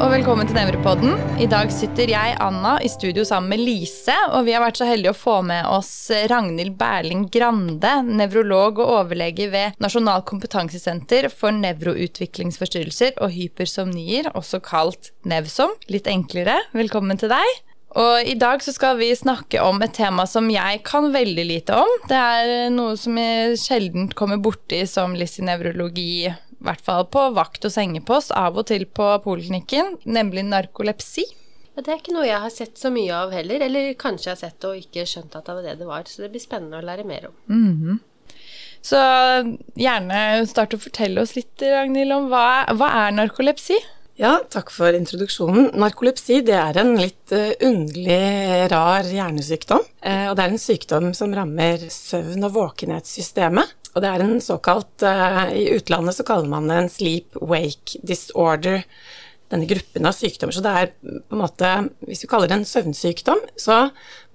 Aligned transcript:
og 0.00 0.08
velkommen 0.14 0.48
til 0.48 0.56
Nevropodden. 0.56 1.18
I 1.44 1.46
dag 1.50 1.68
sitter 1.74 2.08
jeg, 2.08 2.36
Anna, 2.40 2.78
i 2.80 2.88
studio 2.88 3.20
sammen 3.28 3.52
med 3.52 3.60
Lise, 3.60 4.14
og 4.32 4.46
vi 4.46 4.54
har 4.56 4.62
vært 4.64 4.80
så 4.80 4.86
heldige 4.88 5.12
å 5.12 5.18
få 5.18 5.34
med 5.44 5.66
oss 5.68 5.90
Ragnhild 6.30 6.78
Berling 6.80 7.26
Grande, 7.32 7.90
nevrolog 8.08 8.80
og 8.80 8.94
overlege 8.94 9.50
ved 9.52 9.76
Nasjonal 9.82 10.24
kompetansesenter 10.24 11.28
for 11.28 11.52
nevroutviklingsforstyrrelser 11.58 13.20
og 13.20 13.34
hypersomnier, 13.36 14.32
også 14.32 14.62
kalt 14.64 15.12
Nevsom. 15.28 15.76
Litt 15.92 16.08
enklere. 16.08 16.56
Velkommen 16.72 17.20
til 17.20 17.34
deg. 17.34 17.60
Og 18.00 18.24
i 18.24 18.38
dag 18.40 18.64
så 18.64 18.72
skal 18.72 18.96
vi 19.02 19.12
snakke 19.18 19.60
om 19.66 19.82
et 19.84 19.98
tema 20.00 20.24
som 20.30 20.48
jeg 20.48 20.80
kan 20.86 21.10
veldig 21.12 21.44
lite 21.44 21.76
om. 21.76 21.96
Det 22.08 22.16
er 22.16 22.70
noe 22.72 22.96
som 22.96 23.20
jeg 23.20 23.60
sjelden 23.60 24.08
kommer 24.16 24.40
borti 24.40 24.86
som 24.88 25.12
nevrologi 25.12 26.30
i 26.60 26.66
hvert 26.68 26.82
fall 26.84 27.06
på 27.08 27.22
vakt 27.36 27.64
og 27.64 27.72
sengepost, 27.72 28.34
av 28.36 28.58
og 28.60 28.68
til 28.68 28.84
på 28.84 29.06
poliklinikken, 29.24 29.96
nemlig 30.04 30.44
narkolepsi. 30.48 31.24
Ja, 31.70 31.84
det 31.86 31.92
er 31.92 32.00
ikke 32.02 32.14
noe 32.16 32.28
jeg 32.28 32.42
har 32.42 32.52
sett 32.52 32.76
så 32.80 32.90
mye 32.92 33.14
av 33.16 33.32
heller, 33.32 33.64
eller 33.64 33.94
kanskje 33.98 34.28
jeg 34.28 34.36
har 34.36 34.42
sett 34.42 34.60
det 34.60 34.68
og 34.68 34.82
ikke 34.82 35.06
skjønt 35.08 35.36
at 35.38 35.46
det 35.46 35.56
var 35.56 35.68
det 35.68 35.76
det 35.80 35.88
var. 35.88 36.08
Så 36.10 36.26
det 36.26 36.32
blir 36.34 36.42
spennende 36.42 36.80
å 36.80 36.84
lære 36.84 37.06
mer 37.08 37.30
om. 37.30 37.36
Mm 37.48 37.76
-hmm. 37.80 37.98
Så 38.82 38.98
gjerne 39.76 40.46
start 40.48 40.74
å 40.74 40.80
fortelle 40.80 41.20
oss 41.20 41.36
litt, 41.36 41.62
Ragnhild, 41.62 42.12
om 42.12 42.28
hva, 42.32 42.66
hva 42.72 42.88
er 43.06 43.16
narkolepsi? 43.16 43.76
Ja, 44.20 44.34
takk 44.52 44.68
for 44.70 44.92
introduksjonen. 44.92 45.70
Narkolepsi 45.80 46.42
det 46.44 46.56
er 46.56 46.76
en 46.76 46.96
litt 47.00 47.32
uh, 47.32 47.52
underlig, 47.64 48.68
rar 48.68 49.08
hjernesykdom. 49.08 49.80
Uh, 50.04 50.26
og 50.28 50.36
det 50.36 50.44
er 50.44 50.50
en 50.52 50.60
sykdom 50.60 51.14
som 51.16 51.32
rammer 51.32 51.86
søvn- 51.88 52.44
og 52.44 52.52
våkenhetssystemet. 52.58 53.79
Og 53.94 54.04
det 54.04 54.10
er 54.10 54.22
en 54.24 54.38
såkalt 54.44 55.02
uh, 55.06 55.48
I 55.50 55.66
utlandet 55.76 56.18
så 56.18 56.26
kaller 56.26 56.50
man 56.50 56.68
det 56.70 56.78
en 56.78 56.92
sleep-wake 56.92 58.00
disorder, 58.06 58.84
denne 59.50 59.66
gruppen 59.66 60.06
av 60.06 60.14
sykdommer. 60.14 60.54
Så 60.54 60.62
det 60.62 60.74
er 60.78 60.90
på 60.94 61.34
en 61.34 61.42
måte 61.42 61.70
Hvis 62.06 62.22
vi 62.24 62.30
kaller 62.30 62.50
det 62.50 62.60
en 62.60 62.68
søvnsykdom, 62.70 63.42
så 63.58 63.88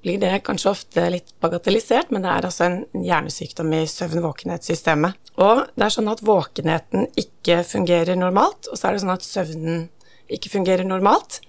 blir 0.06 0.20
det 0.22 0.44
kanskje 0.46 0.70
ofte 0.70 1.08
litt 1.10 1.32
bagatellisert, 1.42 2.12
men 2.14 2.22
det 2.22 2.30
er 2.30 2.46
altså 2.46 2.68
en 2.68 3.06
hjernesykdom 3.08 3.72
i 3.74 3.86
søvn-våkenhetssystemet. 3.90 5.32
Og 5.42 5.64
det 5.74 5.88
er 5.88 5.96
sånn 5.96 6.12
at 6.12 6.22
våkenheten 6.26 7.08
ikke 7.18 7.64
fungerer 7.66 8.20
normalt, 8.20 8.70
og 8.70 8.78
så 8.78 8.90
er 8.92 8.94
det 8.94 9.02
sånn 9.02 9.16
at 9.16 9.26
søvnen 9.26 9.88
ikke 10.36 10.52
fungerer 10.54 10.86
normalt. 10.86 11.40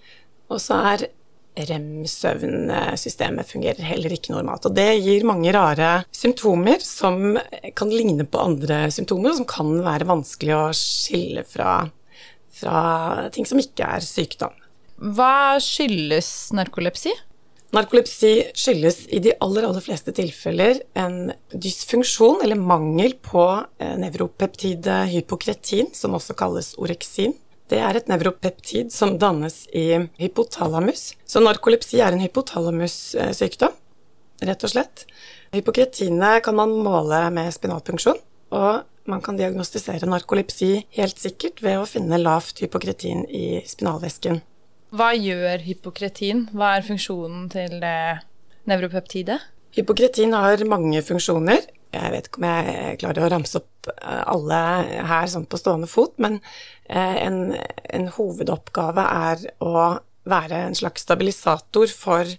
Og 0.48 0.62
så 0.62 0.78
er 0.94 1.08
REM-søvnsystemet 1.56 3.48
fungerer 3.48 3.88
heller 3.88 4.12
ikke 4.12 4.34
normalt. 4.34 4.68
Og 4.68 4.76
det 4.76 4.88
gir 5.00 5.26
mange 5.28 5.52
rare 5.56 6.04
symptomer 6.14 6.82
som 6.84 7.38
kan 7.78 7.92
ligne 7.92 8.26
på 8.28 8.42
andre 8.42 8.86
symptomer, 8.94 9.32
og 9.32 9.40
som 9.40 9.48
kan 9.48 9.72
være 9.86 10.08
vanskelig 10.08 10.56
å 10.56 10.64
skille 10.76 11.46
fra, 11.48 11.78
fra 12.52 12.80
ting 13.34 13.48
som 13.48 13.60
ikke 13.62 13.88
er 13.96 14.04
sykdom. 14.04 14.54
Hva 14.96 15.56
skyldes 15.60 16.52
narkolepsi? 16.56 17.12
Narkolepsi 17.74 18.30
skyldes 18.56 19.02
i 19.12 19.18
de 19.20 19.32
aller, 19.42 19.66
aller 19.66 19.82
fleste 19.84 20.12
tilfeller 20.14 20.78
en 20.96 21.32
dysfunksjon 21.50 22.44
eller 22.44 22.60
mangel 22.60 23.16
på 23.20 23.42
eh, 23.82 23.96
nevropeptidet 24.00 25.02
hypokretin, 25.10 25.90
som 25.96 26.14
også 26.16 26.36
kalles 26.38 26.72
oreksin. 26.80 27.34
Det 27.66 27.80
er 27.82 27.98
et 27.98 28.06
nevropeptid 28.06 28.92
som 28.94 29.16
dannes 29.18 29.64
i 29.74 29.88
hypotalamus. 30.20 31.16
Så 31.26 31.42
narkolepsi 31.42 31.98
er 31.98 32.14
en 32.14 32.22
hypotalamussykdom, 32.22 33.72
rett 34.46 34.66
og 34.66 34.70
slett. 34.70 35.02
Hypokretinet 35.54 36.44
kan 36.46 36.54
man 36.58 36.76
måle 36.84 37.24
med 37.34 37.50
spinalpunksjon, 37.54 38.20
og 38.54 39.10
man 39.10 39.22
kan 39.22 39.38
diagnostisere 39.38 40.06
narkolepsi 40.10 40.70
helt 40.98 41.18
sikkert 41.22 41.62
ved 41.62 41.80
å 41.80 41.88
finne 41.90 42.18
lavt 42.22 42.62
hypokretin 42.62 43.24
i 43.26 43.62
spinalvæsken. 43.66 44.40
Hva 44.94 45.10
gjør 45.18 45.66
hypokretin? 45.66 46.46
Hva 46.54 46.76
er 46.78 46.86
funksjonen 46.86 47.48
til 47.50 47.82
nevropeptidet? 48.70 49.40
Hypokretin 49.76 50.32
har 50.38 50.62
mange 50.70 51.02
funksjoner. 51.04 51.66
Jeg 51.96 52.12
vet 52.14 52.28
ikke 52.28 52.42
om 52.42 52.48
jeg 52.48 53.00
klarer 53.02 53.26
å 53.26 53.30
ramse 53.32 53.60
opp 53.60 53.90
eh, 53.92 54.22
alle 54.32 54.60
her 55.10 55.32
sånn 55.32 55.48
på 55.48 55.60
stående 55.60 55.88
fot, 55.90 56.14
men 56.22 56.38
eh, 56.88 57.16
en, 57.24 57.40
en 57.96 58.08
hovedoppgave 58.16 59.06
er 59.30 59.48
å 59.64 59.88
være 60.26 60.64
en 60.66 60.76
slags 60.78 61.06
stabilisator 61.06 61.90
for 61.92 62.30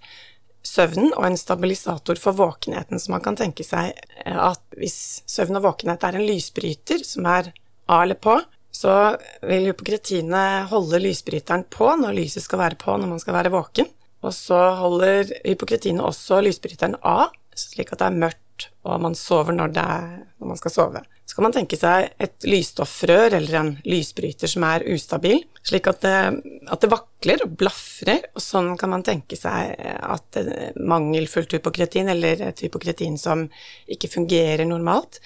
søvnen 0.68 1.13
og 1.16 1.29
en 1.29 1.40
stabilisator 1.40 2.19
for 2.19 2.38
våkenheten. 2.38 3.00
Så 3.00 3.13
man 3.13 3.23
kan 3.23 3.38
tenke 3.40 3.66
seg 3.66 3.94
eh, 3.95 4.38
at 4.38 4.62
hvis 4.78 5.23
søvn 5.29 5.59
og 5.59 5.68
våkenhet 5.69 6.03
er 6.03 6.19
en 6.19 6.28
lysbryter 6.28 7.03
som 7.07 7.28
er 7.31 7.53
av 7.88 8.03
eller 8.03 8.19
på, 8.19 8.38
så 8.78 8.94
vil 9.47 9.69
hypokretinet 9.72 10.68
holde 10.72 11.00
lysbryteren 11.01 11.63
på 11.74 11.94
når 12.01 12.18
lyset 12.19 12.45
skal 12.45 12.62
være 12.62 12.78
på 12.81 12.97
når 13.00 13.16
man 13.16 13.22
skal 13.24 13.38
være 13.39 13.53
våken. 13.53 13.88
Og 14.25 14.34
så 14.35 14.57
holder 14.81 15.31
hypokretinet 15.45 16.03
også 16.03 16.41
lysbryteren 16.44 16.97
av, 17.06 17.31
slik 17.57 17.94
at 17.94 18.01
det 18.01 18.09
er 18.09 18.22
mørkt 18.25 18.44
og 18.88 19.01
man 19.03 19.16
sover 19.18 19.56
når, 19.56 19.73
er, 19.81 20.07
når, 20.40 20.50
man 20.51 20.59
skal 20.59 20.73
sove. 20.73 21.01
Så 21.28 21.35
kan 21.35 21.47
man 21.47 21.56
tenke 21.56 21.78
seg 21.79 22.07
et 22.23 22.47
lysstoffrør 22.47 23.35
eller 23.38 23.57
en 23.59 23.73
lysbryter 23.88 24.50
som 24.51 24.63
er 24.68 24.85
ustabil, 24.94 25.41
slik 25.68 25.90
at 25.91 26.00
det, 26.06 26.16
at 26.72 26.84
det 26.84 26.91
vakler 26.94 27.44
og 27.44 27.57
blafrer, 27.59 28.29
og 28.34 28.44
sånn 28.44 28.72
kan 28.79 28.94
man 28.94 29.03
tenke 29.07 29.40
seg 29.40 29.75
at 29.97 30.40
mangelfullt 30.79 31.57
hypokretin, 31.57 32.13
eller 32.16 32.47
et 32.47 32.63
hypokretin 32.63 33.19
som 33.19 33.45
ikke 33.91 34.12
fungerer 34.16 34.66
normalt, 34.69 35.19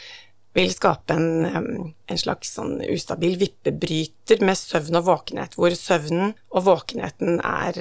vil 0.57 0.73
skape 0.73 1.15
en, 1.15 1.93
en 1.95 2.19
slags 2.19 2.57
sånn 2.57 2.81
ustabil 2.91 3.37
vippebryter 3.39 4.41
med 4.43 4.59
søvn 4.59 4.99
og 4.99 5.07
våkenhet, 5.07 5.55
hvor 5.55 5.75
søvnen 5.77 6.33
og 6.51 6.65
våkenheten 6.67 7.39
er 7.39 7.79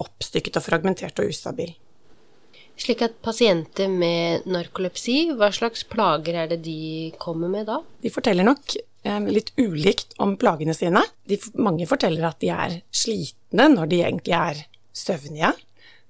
oppstykket 0.00 0.56
og 0.56 0.64
fragmentert 0.64 1.20
og 1.20 1.34
ustabil. 1.34 1.74
Slik 2.80 3.02
at 3.04 3.18
pasienter 3.20 3.90
med 3.92 4.46
narkolepsi, 4.48 5.34
hva 5.36 5.50
slags 5.52 5.82
plager 5.84 6.38
er 6.44 6.46
det 6.48 6.62
de 6.64 7.10
kommer 7.20 7.50
med 7.52 7.68
da? 7.68 7.82
De 8.00 8.12
forteller 8.12 8.46
nok 8.46 8.72
eh, 9.04 9.26
litt 9.28 9.52
ulikt 9.60 10.16
om 10.24 10.32
plagene 10.40 10.72
sine. 10.76 11.02
De, 11.28 11.36
mange 11.60 11.84
forteller 11.90 12.30
at 12.30 12.40
de 12.40 12.48
er 12.54 12.78
slitne 12.88 13.68
når 13.74 13.92
de 13.92 14.00
egentlig 14.06 14.36
er 14.38 14.64
søvnige. 14.96 15.52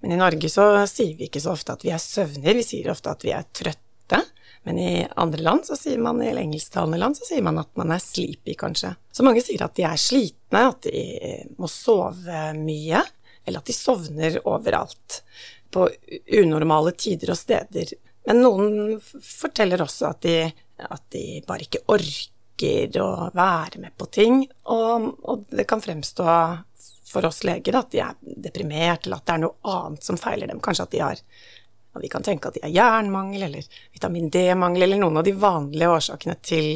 Men 0.00 0.14
i 0.14 0.20
Norge 0.20 0.53
så 0.53 0.69
sier 0.86 1.19
vi 1.19 1.26
ikke 1.26 1.42
så 1.42 1.56
ofte 1.56 1.75
at 1.75 1.82
vi 1.84 1.91
er 1.91 2.00
søvnige, 2.00 2.56
vi 2.60 2.66
sier 2.69 2.94
ofte 2.94 3.16
at 3.16 3.26
vi 3.26 3.34
er 3.34 3.50
trøtte. 3.50 4.22
Men 4.69 4.78
i 4.78 4.92
andre 5.19 5.42
land, 5.42 5.66
så 5.66 5.75
sier 5.76 5.98
man, 5.98 6.20
eller 6.22 6.44
engelsktalende 6.44 7.00
land, 7.00 7.19
så 7.19 7.26
sier 7.32 7.42
man 7.44 7.58
at 7.62 7.70
man 7.81 7.91
er 7.97 8.02
sleepy, 8.04 8.54
kanskje. 8.60 8.92
Så 9.10 9.25
mange 9.26 9.42
sier 9.42 9.64
at 9.64 9.75
de 9.75 9.88
er 9.88 10.00
slitne, 10.00 10.66
at 10.69 10.87
de 10.87 11.04
må 11.58 11.69
sove 11.72 12.50
mye, 12.60 13.02
eller 13.48 13.62
at 13.62 13.70
de 13.70 13.75
sovner 13.75 14.37
overalt 14.44 15.22
på 15.70 15.88
unormale 16.41 16.92
tider 16.98 17.32
og 17.34 17.38
steder. 17.38 17.92
Men 18.26 18.42
noen 18.44 18.98
forteller 19.25 19.82
også 19.82 20.10
at 20.10 20.22
de, 20.26 20.36
at 20.86 21.04
de 21.14 21.25
bare 21.47 21.66
ikke 21.66 21.84
orker 21.91 23.00
å 23.00 23.31
være 23.34 23.81
med 23.81 23.94
på 23.97 24.08
ting, 24.12 24.42
og, 24.69 25.06
og, 25.25 25.47
det 25.48 25.64
kan 25.69 25.81
fremstå 25.81 26.26
for 27.10 27.26
oss 27.26 27.41
leger 27.48 27.78
at 27.78 27.88
de 27.91 28.03
er 28.04 28.19
deprimert, 28.20 29.06
eller 29.06 29.19
at 29.19 29.26
det 29.26 29.36
er 29.38 29.42
noe 29.47 29.72
annet 29.72 30.04
som 30.06 30.20
feiler 30.20 30.50
dem. 30.50 30.60
Kanskje 30.62 30.86
at 30.86 30.94
de 30.94 31.03
har 31.03 31.25
Vi 32.00 32.08
kan 32.08 32.22
tenke 32.22 32.47
at 32.47 32.54
de 32.54 32.60
har 32.62 32.70
jernmangel 32.70 33.42
eller 33.48 33.64
vitamin 33.92 34.28
D-mangel, 34.31 34.84
eller 34.84 35.00
noen 35.00 35.16
av 35.19 35.25
de 35.26 35.32
vanlige 35.34 35.88
årsakene 35.91 36.37
til 36.38 36.69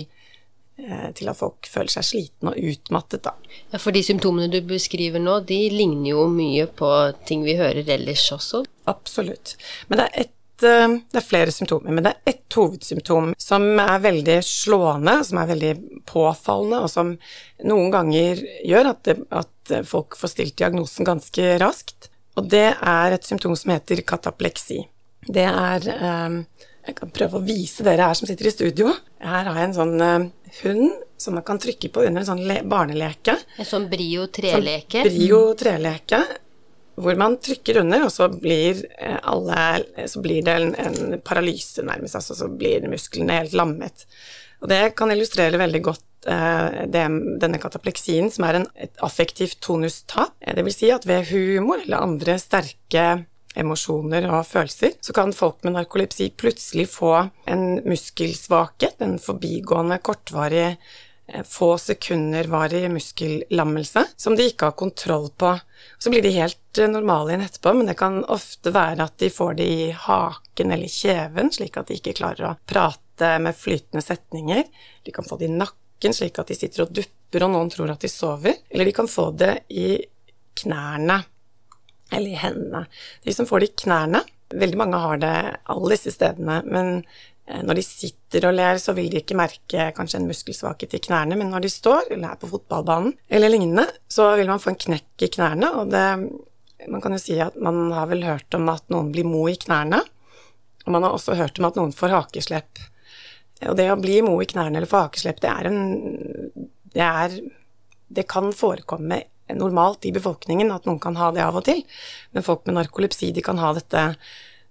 til 1.14 1.28
at 1.30 1.38
folk 1.38 1.68
føler 1.70 1.92
seg 1.92 2.06
slitne 2.06 2.50
og 2.50 2.70
utmattet, 2.72 3.22
da. 3.22 3.34
Ja, 3.70 3.78
For 3.78 3.94
de 3.94 4.02
symptomene 4.02 4.50
du 4.50 4.58
beskriver 4.66 5.22
nå, 5.22 5.38
de 5.46 5.60
ligner 5.70 6.10
jo 6.10 6.24
mye 6.32 6.66
på 6.66 6.88
ting 7.28 7.44
vi 7.46 7.54
hører 7.60 7.86
ellers 7.94 8.24
også? 8.34 8.64
Absolutt. 8.90 9.54
Men 9.88 10.02
det 10.02 10.06
er, 10.06 10.24
et, 10.26 10.66
eh, 10.66 10.96
det 10.98 11.20
er 11.20 11.26
flere 11.28 11.54
symptomer, 11.54 11.94
men 11.94 12.06
det 12.06 12.14
er 12.14 12.34
ett 12.34 12.58
hovedsymptom 12.58 13.32
som 13.38 13.68
er 13.78 14.02
veldig 14.02 14.38
slående, 14.46 15.18
som 15.28 15.40
er 15.42 15.52
veldig 15.52 15.72
påfallende, 16.10 16.82
og 16.82 16.90
som 16.90 17.14
noen 17.70 17.94
ganger 17.94 18.42
gjør 18.66 18.90
at, 18.90 19.04
det, 19.06 19.16
at 19.30 19.76
folk 19.88 20.18
får 20.18 20.34
stilt 20.34 20.58
diagnosen 20.58 21.06
ganske 21.06 21.54
raskt. 21.62 22.10
Og 22.34 22.50
det 22.50 22.66
er 22.74 23.14
et 23.14 23.26
symptom 23.26 23.54
som 23.58 23.72
heter 23.76 24.02
katapleksi. 24.06 24.82
Det 25.24 25.46
er 25.46 25.86
eh, 25.94 26.40
Jeg 26.84 26.98
kan 26.98 27.12
prøve 27.16 27.38
å 27.38 27.44
vise 27.44 27.84
dere 27.86 28.10
her 28.10 28.16
som 28.18 28.28
sitter 28.28 28.50
i 28.50 28.52
studio. 28.52 28.92
Her 29.24 29.48
har 29.48 29.58
jeg 29.60 29.70
en 29.70 29.76
sånn 29.78 30.30
hund 30.60 30.90
som 31.16 31.36
man 31.38 31.44
kan 31.46 31.60
trykke 31.62 31.88
på 31.88 32.04
under 32.04 32.22
en 32.22 32.28
sånn 32.28 32.68
barneleke. 32.68 33.38
En 33.56 33.68
sånn 33.68 33.88
Brio 33.90 34.26
treleke? 34.28 35.04
Sånn 35.04 35.08
Brio 35.08 35.40
treleke, 35.58 36.20
hvor 37.00 37.18
man 37.18 37.38
trykker 37.42 37.80
under, 37.82 38.06
og 38.06 38.12
så 38.12 38.28
blir, 38.30 38.84
eh, 38.98 39.18
alle, 39.22 39.84
så 40.06 40.22
blir 40.22 40.44
det 40.46 40.54
en, 40.54 40.74
en 40.78 41.20
paralyse, 41.24 41.82
nærmest. 41.82 42.18
Altså 42.20 42.36
så 42.38 42.48
blir 42.48 42.86
musklene 42.90 43.40
helt 43.40 43.56
lammet. 43.56 44.06
Og 44.62 44.70
det 44.70 44.94
kan 44.98 45.12
illustrere 45.12 45.60
veldig 45.60 45.82
godt 45.84 46.28
eh, 46.30 46.84
det, 46.90 47.04
denne 47.42 47.60
katapleksien, 47.62 48.30
som 48.32 48.46
er 48.48 48.60
en, 48.60 48.68
et 48.76 49.04
affektivt 49.04 49.58
tonustap. 49.64 50.36
Det 50.40 50.66
vil 50.66 50.76
si 50.76 50.92
at 50.94 51.06
ved 51.08 51.30
humor 51.32 51.82
eller 51.82 52.04
andre 52.04 52.38
sterke 52.42 53.24
emosjoner 53.58 54.26
og 54.30 54.44
følelser, 54.48 54.96
så 55.00 55.14
kan 55.16 55.32
folk 55.34 55.62
med 55.64 55.76
narkolepsi 55.76 56.30
plutselig 56.38 56.88
få 56.92 57.14
en 57.50 57.64
muskelsvakhet, 57.86 59.00
en 59.04 59.18
forbigående, 59.22 60.00
kortvarig 60.04 60.66
eh, 60.74 61.44
få 61.48 61.74
sekunder 61.78 62.48
varig 62.50 62.88
muskellammelse 62.92 64.06
som 64.16 64.36
de 64.36 64.48
ikke 64.50 64.70
har 64.70 64.78
kontroll 64.78 65.30
på. 65.38 65.54
Så 65.98 66.12
blir 66.12 66.24
de 66.24 66.34
helt 66.34 66.80
eh, 66.82 66.90
normale 66.90 67.32
igjen 67.32 67.46
etterpå, 67.46 67.76
men 67.78 67.90
det 67.90 67.98
kan 68.00 68.22
ofte 68.24 68.74
være 68.74 69.06
at 69.06 69.18
de 69.22 69.30
får 69.32 69.58
det 69.60 69.68
i 69.70 69.90
haken 70.06 70.74
eller 70.74 70.90
kjeven, 70.90 71.52
slik 71.54 71.78
at 71.78 71.90
de 71.90 72.00
ikke 72.00 72.18
klarer 72.22 72.50
å 72.50 72.56
prate 72.66 73.36
med 73.42 73.56
flytende 73.56 74.02
setninger. 74.02 74.66
De 75.06 75.14
kan 75.14 75.26
få 75.26 75.38
det 75.38 75.50
i 75.50 75.54
nakken, 75.54 76.16
slik 76.16 76.42
at 76.42 76.50
de 76.50 76.58
sitter 76.58 76.86
og 76.86 76.96
dupper 76.96 77.46
og 77.46 77.54
noen 77.54 77.70
tror 77.70 77.94
at 77.94 78.02
de 78.02 78.10
sover. 78.10 78.58
Eller 78.70 78.90
de 78.90 78.96
kan 78.96 79.10
få 79.10 79.30
det 79.38 79.54
i 79.70 79.94
knærne 80.58 81.22
eller 82.12 82.30
i 82.30 82.40
hendene. 82.40 82.84
De 83.24 83.34
som 83.34 83.48
får 83.48 83.62
det 83.62 83.70
i 83.70 83.76
knærne, 83.84 84.24
veldig 84.54 84.78
mange 84.78 85.00
har 85.00 85.22
det 85.22 85.36
alle 85.72 85.94
disse 85.94 86.12
stedene, 86.14 86.60
men 86.68 87.00
Eh, 87.46 87.60
når 87.60 87.78
de 87.78 87.84
sitter 87.84 88.46
og 88.48 88.56
ler, 88.56 88.80
så 88.80 88.94
vil 88.96 89.10
de 89.12 89.20
ikke 89.20 89.36
merke 89.36 89.90
kanskje 89.96 90.20
en 90.20 90.28
muskelsvakhet 90.30 90.96
i 90.96 91.02
knærne, 91.04 91.36
men 91.36 91.52
når 91.52 91.66
de 91.66 91.72
står, 91.72 92.08
eller 92.14 92.32
er 92.32 92.40
på 92.40 92.48
fotballbanen 92.48 93.12
eller 93.28 93.52
lignende, 93.52 93.84
så 94.08 94.30
vil 94.38 94.48
man 94.48 94.62
få 94.62 94.72
en 94.72 94.80
knekk 94.86 95.26
i 95.26 95.32
knærne, 95.38 95.72
og 95.80 95.94
det 95.94 96.08
Man 96.90 97.00
kan 97.00 97.14
jo 97.14 97.18
si 97.22 97.38
at 97.40 97.54
man 97.56 97.92
har 97.96 98.10
vel 98.10 98.26
hørt 98.26 98.52
om 98.52 98.66
at 98.68 98.90
noen 98.92 99.06
blir 99.08 99.24
mo 99.24 99.46
i 99.48 99.54
knærne, 99.56 100.02
og 100.84 100.92
man 100.92 101.06
har 101.06 101.14
også 101.16 101.32
hørt 101.38 101.56
om 101.56 101.64
at 101.64 101.78
noen 101.78 101.94
får 101.96 102.12
hakeslepp. 102.12 102.80
Og 103.70 103.76
det 103.78 103.86
å 103.88 103.96
bli 103.96 104.18
mo 104.20 104.34
i 104.42 104.48
knærne 104.50 104.76
eller 104.76 104.90
få 104.90 105.06
hakeslepp, 105.06 105.40
det 105.40 105.48
er 105.48 105.70
en 105.70 105.80
Det 106.92 107.00
er 107.00 107.38
Det 108.10 108.26
kan 108.28 108.52
forekomme 108.52 109.22
normalt 109.52 110.06
i 110.08 110.12
befolkningen 110.14 110.72
at 110.72 110.88
noen 110.88 111.00
kan 111.02 111.18
ha 111.20 111.30
det 111.34 111.44
av 111.44 111.58
og 111.60 111.66
til, 111.68 111.82
men 112.32 112.46
folk 112.46 112.64
med 112.66 112.78
narkolepsi, 112.78 113.32
de 113.34 113.44
kan 113.44 113.60
ha 113.60 113.74
dette 113.76 114.04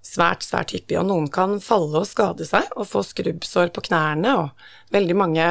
svært, 0.04 0.44
svært 0.44 0.74
hyppig, 0.76 0.98
og 1.00 1.08
noen 1.10 1.30
kan 1.32 1.60
falle 1.64 2.02
og 2.02 2.10
skade 2.10 2.48
seg 2.48 2.68
og 2.76 2.90
få 2.90 3.04
skrubbsår 3.08 3.72
på 3.76 3.86
knærne, 3.88 4.34
og 4.42 4.96
veldig 4.96 5.16
mange 5.18 5.46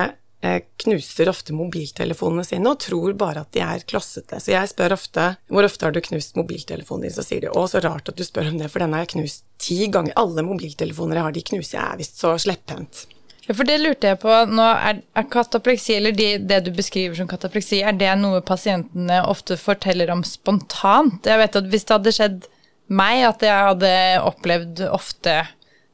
eh, 0.45 0.59
knuser 0.85 1.31
ofte 1.33 1.57
mobiltelefonene 1.57 2.45
sine 2.47 2.75
og 2.75 2.83
tror 2.85 3.17
bare 3.19 3.47
at 3.47 3.55
de 3.57 3.63
er 3.65 3.87
klossete. 3.89 4.41
Så 4.43 4.53
jeg 4.55 4.73
spør 4.75 4.97
ofte 4.99 5.31
hvor 5.49 5.67
ofte 5.69 5.89
har 5.89 5.97
du 5.97 6.03
knust 6.05 6.37
mobiltelefonen 6.39 7.09
din, 7.09 7.17
så 7.17 7.25
sier 7.27 7.47
de 7.47 7.55
å, 7.55 7.65
så 7.71 7.81
rart 7.85 8.13
at 8.13 8.19
du 8.19 8.27
spør 8.27 8.53
om 8.53 8.61
det, 8.61 8.69
for 8.73 8.85
den 8.85 8.95
har 8.97 9.07
jeg 9.07 9.15
knust 9.17 9.47
ti 9.63 9.87
ganger. 9.89 10.17
Alle 10.21 10.45
mobiltelefoner 10.47 11.21
jeg 11.21 11.29
har, 11.29 11.37
de 11.39 11.49
knuser 11.53 11.79
jeg, 11.79 11.89
er 11.89 12.05
visst 12.05 12.21
så 12.21 12.37
slepphendt. 12.43 13.07
Ja, 13.49 13.57
for 13.59 13.67
det 13.67 13.81
lurte 13.81 14.13
jeg 14.13 14.21
på. 14.23 14.33
Nå 14.51 14.67
er, 14.71 15.01
er 15.19 15.31
katapleksi, 15.31 15.97
eller 15.99 16.15
de, 16.15 16.37
det 16.47 16.61
du 16.67 16.71
beskriver 16.77 17.19
som 17.19 17.31
katapleksi, 17.31 17.81
er 17.83 17.97
det 17.99 18.13
noe 18.21 18.43
pasientene 18.47 19.23
ofte 19.27 19.59
forteller 19.59 20.13
om 20.15 20.23
spontant? 20.27 21.27
Jeg 21.27 21.41
vet 21.41 21.59
at 21.59 21.73
hvis 21.73 21.89
det 21.89 21.97
hadde 21.97 22.15
skjedd 22.15 22.47
meg 22.93 23.25
at 23.27 23.43
jeg 23.43 23.67
hadde 23.71 23.91
opplevd 24.29 24.85
ofte 24.93 25.43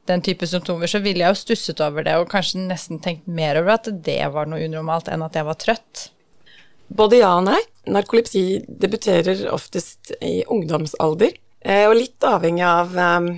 den 0.08 0.22
type 0.24 0.46
symptomer, 0.48 0.88
så 0.88 1.00
ville 1.04 1.24
jeg 1.24 1.34
jo 1.34 1.40
stusset 1.42 1.80
over 1.84 2.04
det 2.04 2.14
og 2.16 2.30
kanskje 2.32 2.64
nesten 2.64 3.00
tenkt 3.04 3.28
mer 3.28 3.60
over 3.60 3.76
at 3.76 3.90
det 4.04 4.20
var 4.32 4.48
noe 4.48 4.64
unormalt 4.64 5.10
enn 5.12 5.24
at 5.24 5.36
jeg 5.36 5.48
var 5.48 5.58
trøtt. 5.60 6.08
Både 6.88 7.20
ja 7.20 7.34
og 7.36 7.44
nei. 7.48 7.58
Narkolepsi 7.88 8.62
debuterer 8.68 9.46
oftest 9.52 10.14
i 10.24 10.40
ungdomsalder, 10.48 11.36
eh, 11.64 11.84
og 11.88 11.96
litt 11.96 12.24
avhengig 12.24 12.64
av 12.64 12.96
eh, 12.96 13.28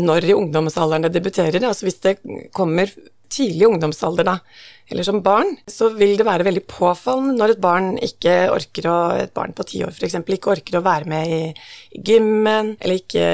når 0.00 0.28
i 0.28 0.36
ungdomsalderen 0.36 1.08
det 1.08 1.14
debuterer. 1.16 1.64
Altså 1.64 1.88
hvis 1.88 2.00
det 2.04 2.18
kommer 2.56 2.92
tidlig 3.32 3.68
ungdomsalder, 3.68 4.28
da, 4.28 4.36
eller 4.92 5.06
som 5.06 5.22
barn, 5.24 5.54
så 5.70 5.88
vil 5.96 6.18
det 6.18 6.26
være 6.28 6.44
veldig 6.44 6.64
påfallende 6.68 7.36
når 7.38 7.54
et 7.54 7.62
barn 7.62 7.86
ikke 8.02 8.34
orker 8.52 8.88
å 8.90 8.96
Et 9.22 9.32
barn 9.34 9.54
på 9.56 9.64
ti 9.68 9.80
år 9.86 9.92
f.eks. 9.94 10.18
ikke 10.20 10.52
orker 10.52 10.78
å 10.78 10.84
være 10.84 11.08
med 11.08 11.32
i, 11.32 11.40
gymmen, 11.96 12.74
eller 12.80 13.00
ikke 13.00 13.24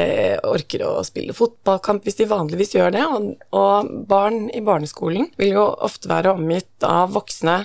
orker 0.46 0.84
å 0.86 0.92
spille 1.06 1.34
fotballkamp 1.34 2.06
hvis 2.06 2.20
de 2.20 2.28
vanligvis 2.30 2.76
gjør 2.76 2.94
det. 2.94 3.04
Og, 3.08 3.28
og 3.58 3.90
barn 4.10 4.46
i 4.54 4.62
barneskolen 4.64 5.30
vil 5.40 5.56
jo 5.56 5.66
ofte 5.88 6.10
være 6.10 6.36
omgitt 6.38 6.86
av 6.86 7.14
voksne 7.16 7.62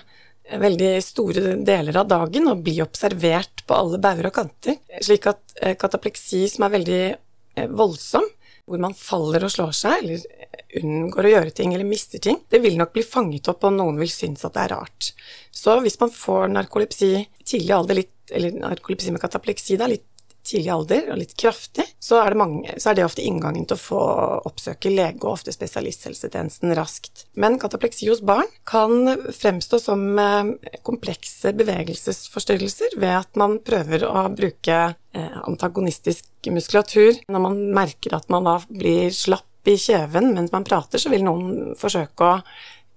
veldig 0.59 0.93
store 1.03 1.55
deler 1.65 1.97
av 2.01 2.09
dagen 2.09 2.49
og 2.51 2.63
bli 2.65 2.79
observert 2.83 3.63
på 3.67 3.77
alle 3.77 3.99
bauger 4.01 4.29
og 4.29 4.35
kanter. 4.35 4.79
Slik 5.01 5.27
at 5.31 5.57
eh, 5.61 5.75
katapleksi, 5.79 6.45
som 6.51 6.67
er 6.67 6.73
veldig 6.77 7.03
eh, 7.13 7.69
voldsom, 7.71 8.25
hvor 8.69 8.79
man 8.79 8.95
faller 8.95 9.43
og 9.43 9.51
slår 9.51 9.73
seg, 9.75 10.03
eller 10.03 10.79
unngår 10.79 11.27
å 11.27 11.33
gjøre 11.33 11.53
ting 11.55 11.73
eller 11.73 11.87
mister 11.87 12.21
ting, 12.23 12.39
det 12.49 12.61
vil 12.63 12.77
nok 12.79 12.93
bli 12.95 13.03
fanget 13.05 13.49
opp, 13.51 13.65
og 13.67 13.75
noen 13.75 13.99
vil 13.99 14.11
synes 14.11 14.45
at 14.47 14.55
det 14.55 14.63
er 14.63 14.73
rart. 14.77 15.11
Så 15.53 15.75
hvis 15.83 15.99
man 16.01 16.13
får 16.13 16.47
narkolepsi 16.53 17.11
tidlig 17.43 17.75
alder, 17.75 17.99
litt, 18.01 18.15
eller 18.31 18.55
narkolepsi 18.63 19.13
med 19.13 19.21
katapleksi, 19.23 19.77
da, 19.79 19.89
litt 19.91 20.07
tidlig 20.43 20.71
alder 20.73 21.09
og 21.13 21.19
litt 21.21 21.35
kraftig, 21.39 21.85
så 22.03 22.19
er, 22.21 22.33
det 22.33 22.39
mange, 22.39 22.75
så 22.81 22.91
er 22.91 22.97
det 22.97 23.05
ofte 23.05 23.23
inngangen 23.23 23.65
til 23.67 23.77
å 23.77 23.81
få 23.81 24.01
oppsøke 24.49 24.91
lege 24.91 25.23
og 25.23 25.37
ofte 25.37 25.53
spesialisthelsetjenesten 25.55 26.73
raskt. 26.77 27.25
Men 27.39 27.57
katapleksi 27.61 28.09
hos 28.11 28.23
barn 28.25 28.49
kan 28.67 29.15
fremstå 29.33 29.79
som 29.81 30.03
eh, 30.19 30.75
komplekse 30.85 31.53
bevegelsesforstyrrelser 31.59 32.97
ved 32.99 33.15
at 33.21 33.39
man 33.39 33.57
prøver 33.65 34.05
å 34.09 34.27
bruke 34.35 34.79
eh, 34.93 35.39
antagonistisk 35.47 36.51
muskulatur. 36.51 37.23
Når 37.31 37.45
man 37.47 37.59
merker 37.75 38.17
at 38.19 38.29
man 38.33 38.49
da 38.49 38.59
blir 38.67 39.13
slapp 39.15 39.47
i 39.69 39.77
kjeven 39.79 40.33
mens 40.35 40.51
man 40.51 40.67
prater, 40.67 40.99
så 40.99 41.11
vil 41.13 41.23
noen 41.23 41.71
forsøke 41.79 42.27
å 42.27 42.41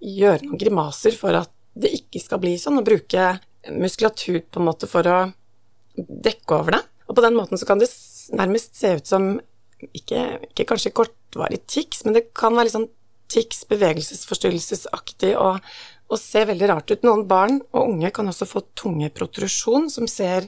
gjøre 0.02 0.48
noen 0.48 0.60
grimaser 0.60 1.14
for 1.16 1.38
at 1.38 1.52
det 1.76 1.92
ikke 1.94 2.22
skal 2.22 2.40
bli 2.42 2.56
sånn, 2.58 2.80
og 2.80 2.88
bruke 2.88 3.36
muskulatur 3.70 4.40
på 4.50 4.60
en 4.60 4.68
måte 4.68 4.88
for 4.90 5.06
å 5.06 5.18
dekke 5.96 6.58
over 6.58 6.78
det. 6.78 6.82
Og 7.06 7.16
på 7.16 7.24
den 7.24 7.36
måten 7.38 7.58
så 7.58 7.68
kan 7.68 7.80
det 7.80 7.90
nærmest 8.36 8.76
se 8.78 8.96
ut 8.98 9.08
som 9.08 9.36
ikke, 9.94 10.22
ikke 10.50 10.66
kanskje 10.70 10.94
kortvarig 10.96 11.60
tics, 11.68 12.04
men 12.04 12.16
det 12.16 12.28
kan 12.36 12.56
være 12.56 12.68
litt 12.68 12.76
sånn 12.76 12.88
tics, 13.32 13.64
bevegelsesforstyrrelsesaktig 13.70 15.34
og, 15.40 15.60
og 16.10 16.20
se 16.20 16.44
veldig 16.48 16.70
rart 16.70 16.92
ut. 16.92 17.04
Noen 17.06 17.26
barn 17.28 17.60
og 17.72 17.92
unge 17.92 18.12
kan 18.14 18.30
også 18.30 18.48
få 18.48 18.62
tungeprotrusjon 18.78 19.90
som 19.92 20.08
ser 20.10 20.46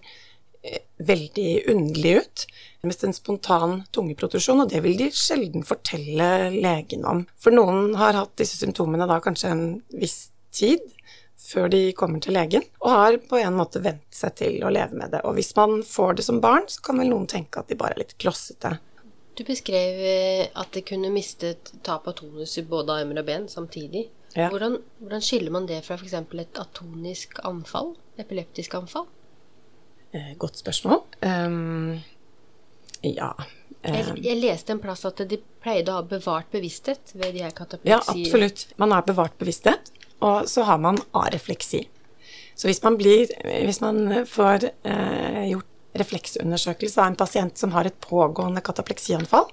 eh, 0.63 0.83
veldig 1.03 1.51
underlig 1.75 2.15
ut. 2.23 2.47
Mest 2.87 3.05
en 3.05 3.17
spontan 3.17 3.81
tungeprotrusjon, 3.95 4.63
og 4.63 4.71
det 4.73 4.83
vil 4.85 4.99
de 5.01 5.11
sjelden 5.15 5.67
fortelle 5.67 6.51
legen 6.55 7.07
om. 7.09 7.25
For 7.43 7.55
noen 7.55 7.97
har 7.99 8.17
hatt 8.17 8.37
disse 8.41 8.61
symptomene 8.61 9.09
da 9.11 9.19
kanskje 9.23 9.53
en 9.53 9.67
viss 9.99 10.29
tid, 10.55 10.85
før 11.39 11.71
de 11.73 11.81
kommer 11.97 12.21
til 12.23 12.35
legen, 12.37 12.67
og 12.83 12.91
har 12.91 13.17
på 13.31 13.39
en 13.39 13.57
måte 13.57 13.81
vent 13.85 14.05
seg 14.15 14.35
til 14.41 14.59
å 14.67 14.73
leve 14.75 14.99
med 14.99 15.15
det. 15.15 15.23
Og 15.29 15.39
hvis 15.39 15.55
man 15.57 15.81
får 15.87 16.19
det 16.19 16.27
som 16.27 16.43
barn, 16.43 16.67
så 16.69 16.83
kan 16.85 16.99
vel 17.01 17.13
noen 17.13 17.29
tenke 17.31 17.63
at 17.63 17.71
de 17.71 17.79
bare 17.79 17.97
er 17.97 18.03
litt 18.03 18.17
klossete. 18.21 18.77
Du 19.39 19.45
beskrev 19.47 20.01
eh, 20.03 20.49
at 20.59 20.73
de 20.75 20.83
kunne 20.83 21.13
mistet 21.15 21.71
tap 21.87 22.09
av 22.11 22.17
tonus 22.19 22.57
i 22.59 22.65
både 22.67 22.97
armer 22.99 23.21
og 23.23 23.29
ben 23.29 23.47
samtidig. 23.51 24.09
Ja. 24.35 24.49
Hvordan, 24.51 24.81
hvordan, 24.99 25.23
skiller 25.25 25.55
man 25.55 25.69
det 25.71 25.79
fra 25.87 25.95
f.eks. 25.97 26.17
et 26.19 26.59
atonisk 26.59 27.39
anfall? 27.47 27.95
Epileptisk 28.19 28.75
anfall? 28.81 29.07
Eh, 30.11 30.35
godt 30.43 30.59
spørsmål. 30.59 31.05
Um, 31.23 32.01
ja. 33.07 33.31
Jeg, 33.85 33.95
eh, 33.95 34.11
jeg, 34.25 34.41
leste 34.43 34.75
en 34.75 34.83
plass 34.83 35.07
at 35.07 35.23
de 35.31 35.39
pleide 35.63 35.95
å 35.95 36.01
ha 36.01 36.09
bevart 36.09 36.51
bevissthet 36.51 37.15
ved 37.15 37.39
de 37.39 37.47
her 37.47 37.55
katapleksier. 37.55 37.95
Ja, 37.95 38.27
absolutt. 38.27 38.67
Man 38.83 38.93
har 38.97 39.07
bevart 39.07 39.39
bevissthet. 39.39 39.93
Og 40.25 40.49
så 40.51 40.67
har 40.67 40.81
man 40.83 40.99
arefleksi. 41.17 41.85
Så 42.59 42.67
hvis 42.67 42.83
man, 42.83 42.97
blir, 42.99 43.31
hvis 43.45 43.81
man 43.85 44.25
får 44.27 44.71
eh, 44.83 45.43
gjort 45.53 45.69
refleksundersøkelse 45.99 47.01
av 47.01 47.11
en 47.11 47.17
pasient 47.19 47.59
som 47.59 47.73
har 47.75 47.89
et 47.89 47.97
pågående 48.03 48.61
katapleksianfall, 48.65 49.47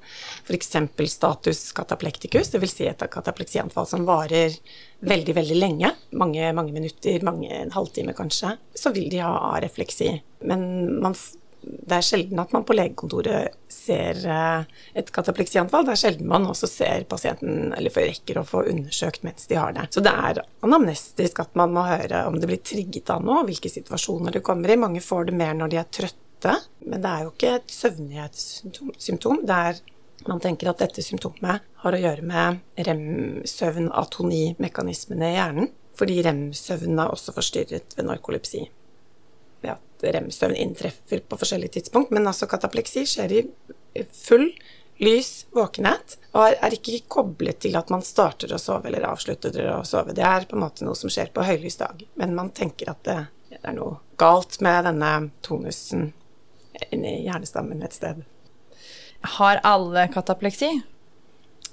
f.eks. 0.46 0.72
status 1.14 1.62
kataplektikus, 1.78 2.52
dvs. 2.54 2.76
Si 2.76 2.90
et 2.90 3.06
katapleksianfall 3.12 3.88
som 3.90 4.06
varer 4.08 4.58
veldig, 5.06 5.36
veldig 5.38 5.58
lenge, 5.58 5.94
mange, 6.18 6.52
mange 6.58 6.76
minutter, 6.76 7.24
mange, 7.26 7.50
en 7.54 7.74
halvtime 7.76 8.16
kanskje, 8.18 8.56
så 8.76 8.94
vil 8.96 9.10
de 9.14 9.24
ha 9.24 9.34
arefleksi. 9.56 10.12
Men 10.50 10.68
man 11.02 11.18
det 11.66 11.98
er 11.98 12.06
sjelden 12.06 12.40
at 12.42 12.52
man 12.54 12.64
på 12.66 12.74
legekontoret 12.76 13.54
ser 13.72 14.20
eh, 14.30 14.66
et 14.98 15.12
katapleksianfall. 15.14 15.86
Det 15.88 15.94
er 15.96 16.02
sjelden 16.04 16.30
man 16.30 16.48
også 16.50 16.68
ser 16.70 17.06
pasienten, 17.10 17.74
eller 17.78 17.96
rekker 17.96 18.40
å 18.40 18.48
få 18.48 18.64
undersøkt 18.72 19.24
mens 19.26 19.48
de 19.50 19.56
har 19.60 19.72
det. 19.76 19.86
Så 19.94 20.00
det 20.06 20.14
er 20.14 20.44
anamnestisk 20.66 21.36
at 21.44 21.52
man 21.58 21.74
må 21.76 21.82
høre 21.88 22.18
om 22.30 22.36
det 22.40 22.50
blir 22.52 22.66
trigget 22.66 23.10
av 23.14 23.20
noe, 23.26 23.46
hvilke 23.48 23.70
situasjoner 23.72 24.32
det 24.36 24.46
kommer 24.46 24.68
i. 24.72 24.82
Mange 24.82 25.02
får 25.04 25.22
det 25.30 25.40
mer 25.42 25.54
når 25.58 25.68
de 25.74 25.78
er 25.82 25.94
trøtte, 26.00 26.54
men 26.86 27.00
det 27.02 27.10
er 27.12 27.22
jo 27.26 27.32
ikke 27.34 27.58
et 27.60 27.70
søvnighetssymptom. 27.80 29.38
Det 29.50 29.58
er 29.72 29.76
man 30.26 30.42
tenker 30.42 30.68
at 30.72 30.82
dette 30.82 31.02
symptomet 31.06 31.58
har 31.84 31.94
å 31.94 32.02
gjøre 32.02 32.24
med 32.26 32.48
rem-søvn-atoni-mekanismene 32.88 35.28
i 35.30 35.36
hjernen, 35.36 35.68
fordi 36.00 36.16
rem-søvnen 36.26 37.02
er 37.04 37.10
også 37.14 37.30
forstyrret 37.36 37.90
ved 37.98 38.06
narkolepsi 38.10 38.62
at 39.96 40.08
rem-søvn 40.16 40.56
inntreffer 40.60 41.24
på 41.26 41.40
forskjellige 41.40 41.80
tidspunkt. 41.80 42.14
Men 42.16 42.28
altså 42.28 42.48
katapleksi 42.50 43.06
skjer 43.10 43.38
i 43.40 43.44
full 44.12 44.52
lys 45.02 45.46
våkenhet, 45.52 46.18
og 46.36 46.56
er 46.56 46.76
ikke 46.76 47.02
koblet 47.12 47.60
til 47.66 47.76
at 47.76 47.92
man 47.92 48.04
starter 48.06 48.54
å 48.56 48.60
sove 48.62 48.88
eller 48.90 49.08
avslutter 49.10 49.56
å 49.74 49.82
sove. 49.88 50.16
Det 50.16 50.24
er 50.24 50.48
på 50.48 50.56
en 50.56 50.64
måte 50.64 50.88
noe 50.88 50.96
som 50.96 51.12
skjer 51.12 51.34
på 51.36 51.44
høylys 51.44 51.80
dag. 51.82 52.06
Men 52.20 52.36
man 52.38 52.54
tenker 52.56 52.92
at 52.94 53.02
det, 53.08 53.18
er 53.56 53.76
noe 53.76 54.00
galt 54.20 54.60
med 54.64 54.86
denne 54.88 55.12
tonusen 55.44 56.10
inni 56.92 57.22
hjernestammen 57.26 57.84
et 57.84 57.96
sted. 57.96 58.24
Har 59.36 59.62
alle 59.66 60.08
katapleksi? 60.14 60.70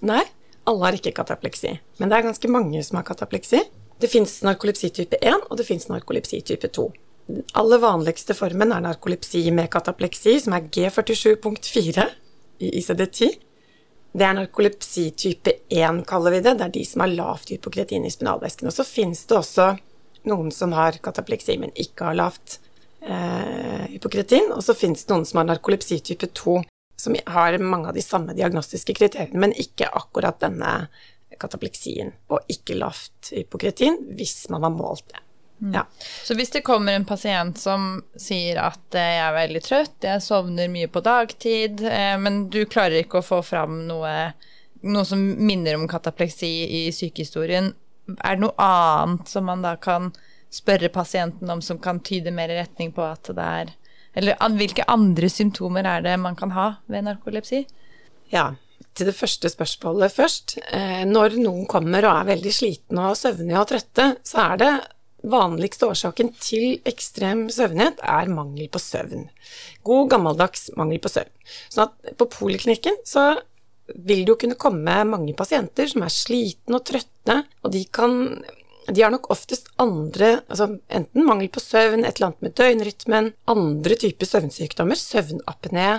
Nei, 0.02 0.22
alle 0.66 0.86
har 0.86 0.98
ikke 0.98 1.14
katapleksi. 1.14 1.76
Men 1.98 2.10
det 2.10 2.18
er 2.18 2.26
ganske 2.26 2.50
mange 2.50 2.82
som 2.86 2.98
har 2.98 3.06
katapleksi. 3.06 3.64
Det 4.02 4.10
fins 4.10 4.40
narkolepsi 4.46 4.90
type 4.94 5.18
1, 5.22 5.46
og 5.50 5.58
det 5.58 5.66
fins 5.66 5.86
narkolepsi 5.90 6.40
type 6.46 6.70
2. 6.74 6.88
Aller 7.30 7.78
vanligste 7.78 8.34
formen 8.34 8.72
er 8.74 8.82
narkolepsi 8.82 9.44
med 9.54 9.70
katapleksi, 9.72 10.38
som 10.42 10.56
er 10.56 10.66
G47.4 10.74 12.06
i 12.62 12.72
ICD-10. 12.80 13.36
Det 14.12 14.26
er 14.26 14.34
narkolepsi 14.36 15.06
type 15.16 15.54
1, 15.72 16.02
kaller 16.08 16.34
vi 16.34 16.42
det. 16.44 16.56
Det 16.58 16.66
er 16.66 16.74
de 16.74 16.82
som 16.84 17.04
har 17.04 17.14
lavt 17.14 17.54
hypokretin 17.54 18.04
i 18.04 18.12
spinalvæsken. 18.12 18.68
Og 18.68 18.74
så 18.74 18.84
finnes 18.84 19.22
det 19.28 19.38
også 19.38 19.70
noen 20.28 20.50
som 20.54 20.74
har 20.76 20.98
katapleksi, 21.02 21.56
men 21.62 21.72
ikke 21.78 22.10
har 22.10 22.18
lavt 22.18 22.58
eh, 23.00 23.88
hypokretin. 23.94 24.50
Og 24.52 24.60
så 24.66 24.76
finnes 24.76 25.06
det 25.06 25.14
noen 25.14 25.26
som 25.28 25.40
har 25.40 25.48
narkolepsi 25.48 26.02
type 26.04 26.28
2, 26.42 26.58
som 27.00 27.16
har 27.38 27.56
mange 27.62 27.88
av 27.88 27.96
de 27.96 28.04
samme 28.04 28.36
diagnostiske 28.36 28.98
kriteriene, 28.98 29.40
men 29.46 29.56
ikke 29.56 29.88
akkurat 29.88 30.42
denne 30.42 30.74
katapleksien, 31.40 32.12
og 32.28 32.44
ikke 32.52 32.76
lavt 32.76 33.32
hypokretin, 33.32 33.96
hvis 34.18 34.42
man 34.52 34.66
har 34.66 34.74
målt 34.74 35.06
det. 35.14 35.22
Ja. 35.70 35.86
Så 36.24 36.34
hvis 36.34 36.50
det 36.50 36.64
kommer 36.66 36.92
en 36.92 37.04
pasient 37.06 37.58
som 37.58 38.00
sier 38.18 38.58
at 38.64 38.96
eh, 38.98 39.12
jeg 39.14 39.26
er 39.28 39.36
veldig 39.36 39.60
trøtt, 39.62 39.94
jeg 40.02 40.24
sovner 40.24 40.70
mye 40.72 40.88
på 40.90 41.02
dagtid, 41.06 41.84
eh, 41.86 42.16
men 42.18 42.48
du 42.50 42.64
klarer 42.66 43.04
ikke 43.04 43.20
å 43.20 43.26
få 43.26 43.38
fram 43.46 43.84
noe, 43.86 44.32
noe 44.82 45.04
som 45.06 45.22
minner 45.22 45.78
om 45.78 45.86
katapleksi 45.90 46.50
i 46.82 46.82
sykehistorien, 46.94 47.70
er 48.18 48.34
det 48.34 48.42
noe 48.42 48.56
annet 48.58 49.30
som 49.30 49.46
man 49.46 49.62
da 49.62 49.76
kan 49.78 50.10
spørre 50.52 50.90
pasienten 50.92 51.50
om 51.54 51.62
som 51.62 51.78
kan 51.80 52.02
tyde 52.02 52.32
mer 52.34 52.50
i 52.50 52.58
retning 52.58 52.90
på 52.92 53.04
at 53.06 53.30
det 53.30 53.46
er 53.60 53.70
Eller 54.12 54.36
hvilke 54.58 54.84
andre 54.92 55.28
symptomer 55.32 55.86
er 55.88 56.02
det 56.04 56.18
man 56.20 56.34
kan 56.36 56.50
ha 56.52 56.66
ved 56.84 57.06
narkolepsi? 57.06 57.62
Ja, 58.28 58.50
til 58.92 59.08
det 59.08 59.14
første 59.16 59.48
spørsmålet 59.48 60.12
først. 60.12 60.58
Eh, 60.68 61.04
når 61.08 61.38
noen 61.40 61.64
kommer 61.70 62.04
og 62.04 62.18
er 62.18 62.34
veldig 62.34 62.52
slitne 62.52 63.06
og 63.08 63.16
søvnige 63.16 63.62
og 63.62 63.70
trøtte, 63.70 64.08
så 64.26 64.50
er 64.50 64.60
det 64.60 64.72
vanligste 65.22 65.88
årsaken 65.90 66.32
til 66.42 66.80
ekstrem 66.88 67.46
søvnighet 67.52 68.02
er 68.02 68.30
mangel 68.32 68.68
på 68.72 68.80
søvn. 68.82 69.28
God, 69.86 70.10
gammeldags 70.12 70.70
mangel 70.78 71.00
på 71.02 71.12
søvn. 71.12 71.30
Sånn 71.72 71.88
at 71.88 72.16
på 72.18 72.28
poliklinikken 72.32 72.98
så 73.08 73.32
vil 73.92 74.24
det 74.24 74.32
jo 74.32 74.40
kunne 74.40 74.58
komme 74.60 75.02
mange 75.08 75.34
pasienter 75.36 75.90
som 75.90 76.04
er 76.06 76.14
slitne 76.14 76.78
og 76.78 76.86
trøtte, 76.88 77.42
og 77.62 77.74
de 77.74 77.84
kan 77.92 78.18
de 78.90 79.02
har 79.02 79.12
nok 79.14 79.28
oftest 79.30 79.68
andre 79.78 80.40
altså 80.50 80.66
Enten 80.90 81.26
mangel 81.26 81.46
på 81.52 81.60
søvn, 81.62 82.02
et 82.02 82.16
eller 82.16 82.32
annet 82.32 82.42
med 82.42 82.54
døgnrytmen, 82.58 83.28
andre 83.52 83.98
typer 84.02 84.26
søvnsykdommer, 84.26 84.98
søvnapné, 84.98 85.90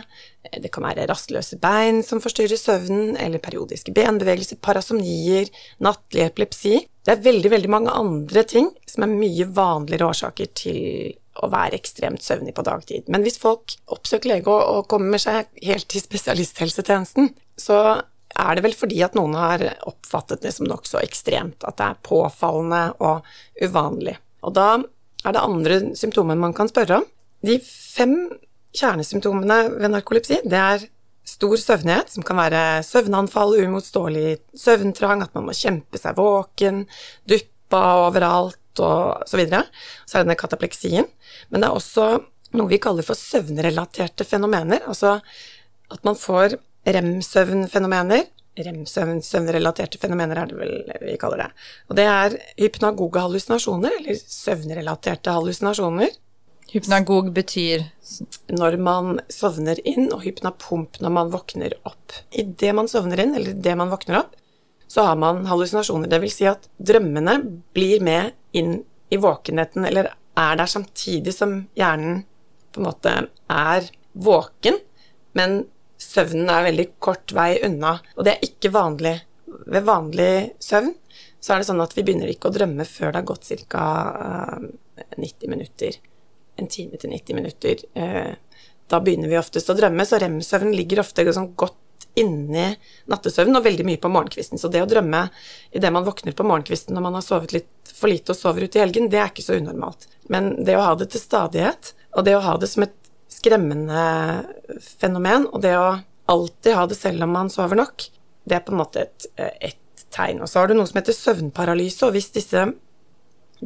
det 0.59 0.71
kan 0.73 0.83
være 0.83 1.07
rastløse 1.07 1.57
bein 1.63 2.01
som 2.03 2.21
forstyrrer 2.23 2.59
søvnen, 2.59 3.15
eller 3.17 3.41
periodiske 3.43 3.93
benbevegelser, 3.95 4.59
parasomnier, 4.61 5.47
nattlig 5.83 6.25
epilepsi. 6.27 6.81
Det 7.03 7.12
er 7.12 7.25
veldig, 7.25 7.50
veldig 7.51 7.72
mange 7.72 7.91
andre 7.91 8.45
ting 8.48 8.69
som 8.88 9.03
er 9.03 9.12
mye 9.12 9.48
vanligere 9.51 10.07
årsaker 10.13 10.51
til 10.55 11.12
å 11.43 11.50
være 11.51 11.75
ekstremt 11.79 12.24
søvnig 12.24 12.53
på 12.55 12.63
dagtid. 12.65 13.10
Men 13.12 13.25
hvis 13.25 13.39
folk 13.41 13.75
oppsøker 13.91 14.36
lege 14.36 14.53
og 14.53 14.88
kommer 14.91 15.19
seg 15.22 15.50
helt 15.65 15.89
til 15.91 16.03
spesialisthelsetjenesten, 16.03 17.31
så 17.60 17.79
er 18.33 18.55
det 18.55 18.63
vel 18.65 18.77
fordi 18.77 19.01
at 19.05 19.17
noen 19.17 19.36
har 19.38 19.65
oppfattet 19.89 20.45
det 20.45 20.53
som 20.55 20.69
nokså 20.69 21.01
ekstremt, 21.03 21.65
at 21.67 21.77
det 21.79 21.89
er 21.89 22.01
påfallende 22.05 22.83
og 23.03 23.27
uvanlig. 23.62 24.15
Og 24.45 24.55
da 24.55 24.69
er 24.77 25.36
det 25.36 25.43
andre 25.43 25.81
symptomer 25.98 26.39
man 26.39 26.55
kan 26.55 26.72
spørre 26.72 27.01
om. 27.01 27.05
De 27.43 27.60
fem 27.63 28.15
kjernesymptomene 28.74 29.60
ved 29.75 29.93
narkolepsi, 29.93 30.39
det 30.50 30.60
er 30.60 30.88
stor 31.27 31.55
søvnighet, 31.59 32.11
som 32.11 32.25
kan 32.25 32.39
være 32.39 32.83
søvnanfall, 32.87 33.55
uimotståelig 33.61 34.37
søvntrang, 34.59 35.23
at 35.23 35.33
man 35.37 35.47
må 35.47 35.55
kjempe 35.55 35.99
seg 35.99 36.17
våken, 36.19 36.83
duppa 37.29 37.83
overalt 38.07 38.83
og 38.83 39.23
så 39.29 39.39
videre. 39.39 39.63
Så 40.05 40.17
er 40.17 40.23
det 40.23 40.27
denne 40.27 40.39
katapleksien. 40.39 41.09
Men 41.49 41.63
det 41.63 41.69
er 41.69 41.79
også 41.79 42.07
noe 42.57 42.69
vi 42.69 42.81
kaller 42.81 43.05
for 43.05 43.17
søvnrelaterte 43.17 44.27
fenomener, 44.27 44.83
altså 44.89 45.17
at 45.93 46.05
man 46.05 46.17
får 46.19 46.57
rem-søvnfenomener. 46.85 48.27
Rem-søvnrelaterte 48.53 49.97
fenomener 50.01 50.43
er 50.43 50.51
det 50.51 50.57
vel 50.59 50.75
vi 51.01 51.15
kaller 51.21 51.45
det. 51.45 51.47
Og 51.89 51.97
det 51.97 52.05
er 52.09 52.35
hypnagoge 52.59 53.23
hallusinasjoner, 53.23 53.95
eller 54.01 54.19
søvnrelaterte 54.19 55.33
hallusinasjoner. 55.33 56.11
Hypnagog 56.73 57.27
betyr 57.35 57.83
Når 58.49 58.77
man 58.81 59.19
sovner 59.29 59.77
inn, 59.87 60.07
og 60.13 60.23
hypnapomp 60.25 60.97
når 61.03 61.11
man 61.13 61.33
våkner 61.33 61.75
opp. 61.85 62.15
Idet 62.33 62.73
man 62.75 62.89
sovner 62.89 63.21
inn, 63.21 63.35
eller 63.37 63.53
idet 63.53 63.75
man 63.77 63.91
våkner 63.93 64.23
opp, 64.23 64.33
så 64.89 65.05
har 65.07 65.19
man 65.21 65.45
hallusinasjoner. 65.49 66.09
Det 66.09 66.19
vil 66.23 66.33
si 66.33 66.47
at 66.49 66.65
drømmene 66.77 67.35
blir 67.77 68.01
med 68.05 68.33
inn 68.57 68.79
i 69.13 69.19
våkenheten, 69.21 69.85
eller 69.85 70.09
er 70.13 70.57
der 70.57 70.69
samtidig 70.69 71.33
som 71.35 71.59
hjernen 71.77 72.23
på 72.73 72.81
en 72.81 72.87
måte 72.87 73.13
er 73.53 73.89
våken, 74.13 74.79
men 75.37 75.63
søvnen 76.01 76.49
er 76.49 76.67
veldig 76.67 76.87
kort 77.01 77.33
vei 77.37 77.51
unna, 77.65 77.99
og 78.17 78.25
det 78.25 78.35
er 78.35 78.47
ikke 78.49 78.73
vanlig. 78.73 79.13
Ved 79.69 79.85
vanlig 79.85 80.33
søvn 80.61 80.93
så 81.43 81.53
er 81.53 81.61
det 81.61 81.67
sånn 81.67 81.83
at 81.83 81.93
vi 81.93 82.05
begynner 82.05 82.31
ikke 82.31 82.49
å 82.49 82.55
drømme 82.55 82.85
før 82.87 83.11
det 83.11 83.21
har 83.21 83.29
gått 83.29 83.51
ca. 83.69 83.85
90 85.19 85.21
eh, 85.21 85.49
minutter. 85.51 86.01
En 86.62 86.69
time 86.69 87.00
til 87.01 87.13
90 87.13 87.38
minutter. 87.38 87.86
Eh, 87.98 88.33
da 88.91 89.00
begynner 89.01 89.31
vi 89.31 89.39
oftest 89.39 89.72
å 89.72 89.77
drømme, 89.77 90.05
så 90.05 90.19
rem-søvnen 90.22 90.75
ligger 90.77 91.01
ofte 91.01 91.25
sånn 91.33 91.53
godt 91.57 91.79
inni 92.19 92.67
nattesøvnen 93.10 93.57
og 93.57 93.65
veldig 93.65 93.86
mye 93.88 94.01
på 94.01 94.12
morgenkvisten. 94.13 94.62
Så 94.62 94.69
det 94.69 94.83
å 94.83 94.89
drømme 94.89 95.25
idet 95.74 95.91
man 95.93 96.05
våkner 96.05 96.36
på 96.38 96.45
morgenkvisten 96.45 96.93
når 96.93 97.05
man 97.07 97.17
har 97.17 97.25
sovet 97.25 97.55
litt 97.55 97.93
for 97.93 98.12
lite 98.12 98.36
og 98.36 98.38
sover 98.38 98.67
ut 98.67 98.77
i 98.77 98.83
helgen, 98.83 99.10
det 99.10 99.22
er 99.22 99.31
ikke 99.31 99.45
så 99.45 99.57
unormalt. 99.57 100.07
Men 100.29 100.53
det 100.65 100.77
å 100.77 100.83
ha 100.86 100.93
det 101.00 101.10
til 101.13 101.24
stadighet, 101.24 101.93
og 102.13 102.27
det 102.27 102.36
å 102.38 102.43
ha 102.45 102.57
det 102.62 102.69
som 102.69 102.86
et 102.86 102.98
skremmende 103.33 104.03
fenomen, 105.01 105.48
og 105.50 105.63
det 105.65 105.74
å 105.79 105.88
alltid 106.29 106.77
ha 106.77 106.86
det 106.88 107.00
selv 107.00 107.25
om 107.25 107.33
man 107.33 107.50
sover 107.51 107.79
nok, 107.79 108.05
det 108.45 108.60
er 108.60 108.65
på 108.65 108.75
en 108.75 108.81
måte 108.83 109.07
et, 109.07 109.27
et 109.39 110.05
tegn. 110.13 110.43
Og 110.43 110.51
så 110.51 110.62
har 110.62 110.69
du 110.69 110.77
noe 110.77 110.88
som 110.89 111.00
heter 111.00 111.17
søvnparalyse, 111.17 112.05
og 112.05 112.13
hvis 112.15 112.29
disse 112.36 112.67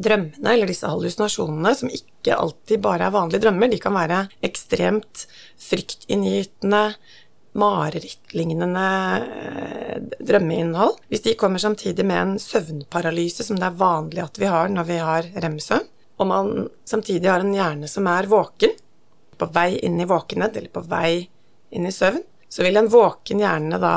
drømmene 0.03 0.53
eller 0.53 0.69
disse 0.69 0.89
hallusinasjonene, 0.89 1.73
som 1.75 1.91
ikke 1.93 2.35
alltid 2.37 2.81
bare 2.83 3.07
er 3.07 3.15
vanlige 3.15 3.43
drømmer, 3.45 3.71
de 3.71 3.79
kan 3.81 3.95
være 3.97 4.25
ekstremt 4.45 5.25
fryktinngytende, 5.67 6.83
marerittlignende 7.57 8.87
eh, 9.17 10.01
drømmeinnhold. 10.21 10.99
Hvis 11.09 11.23
de 11.25 11.33
kommer 11.39 11.61
samtidig 11.61 12.05
med 12.05 12.19
en 12.21 12.35
søvnparalyse, 12.41 13.45
som 13.47 13.57
det 13.57 13.65
er 13.69 13.79
vanlig 13.79 14.21
at 14.21 14.37
vi 14.37 14.49
har 14.51 14.69
når 14.69 14.89
vi 14.91 14.99
har 15.01 15.29
rem-søvn, 15.33 15.87
og 16.17 16.29
man 16.29 16.51
samtidig 16.85 17.29
har 17.29 17.41
en 17.41 17.55
hjerne 17.55 17.89
som 17.89 18.09
er 18.09 18.29
våken, 18.29 18.77
på 19.37 19.49
vei 19.53 19.75
inn 19.85 19.99
i 20.01 20.07
våkenhet 20.09 20.55
eller 20.57 20.73
på 20.73 20.81
vei 20.89 21.27
inn 21.73 21.85
i 21.85 21.93
søvn, 21.93 22.23
så 22.49 22.63
vil 22.65 22.79
en 22.79 22.89
våken 22.89 23.41
hjerne 23.43 23.77
da 23.81 23.95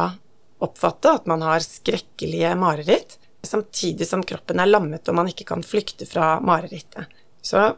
oppfatte 0.60 1.14
at 1.16 1.28
man 1.30 1.44
har 1.44 1.64
skrekkelige 1.64 2.52
mareritt, 2.60 3.16
samtidig 3.46 4.06
som 4.08 4.22
kroppen 4.26 4.60
er 4.60 4.70
lammet 4.70 5.08
og 5.08 5.16
man 5.16 5.30
ikke 5.30 5.46
kan 5.48 5.64
flykte 5.64 6.06
fra 6.08 6.38
marerittet. 6.44 7.10
Så 7.42 7.72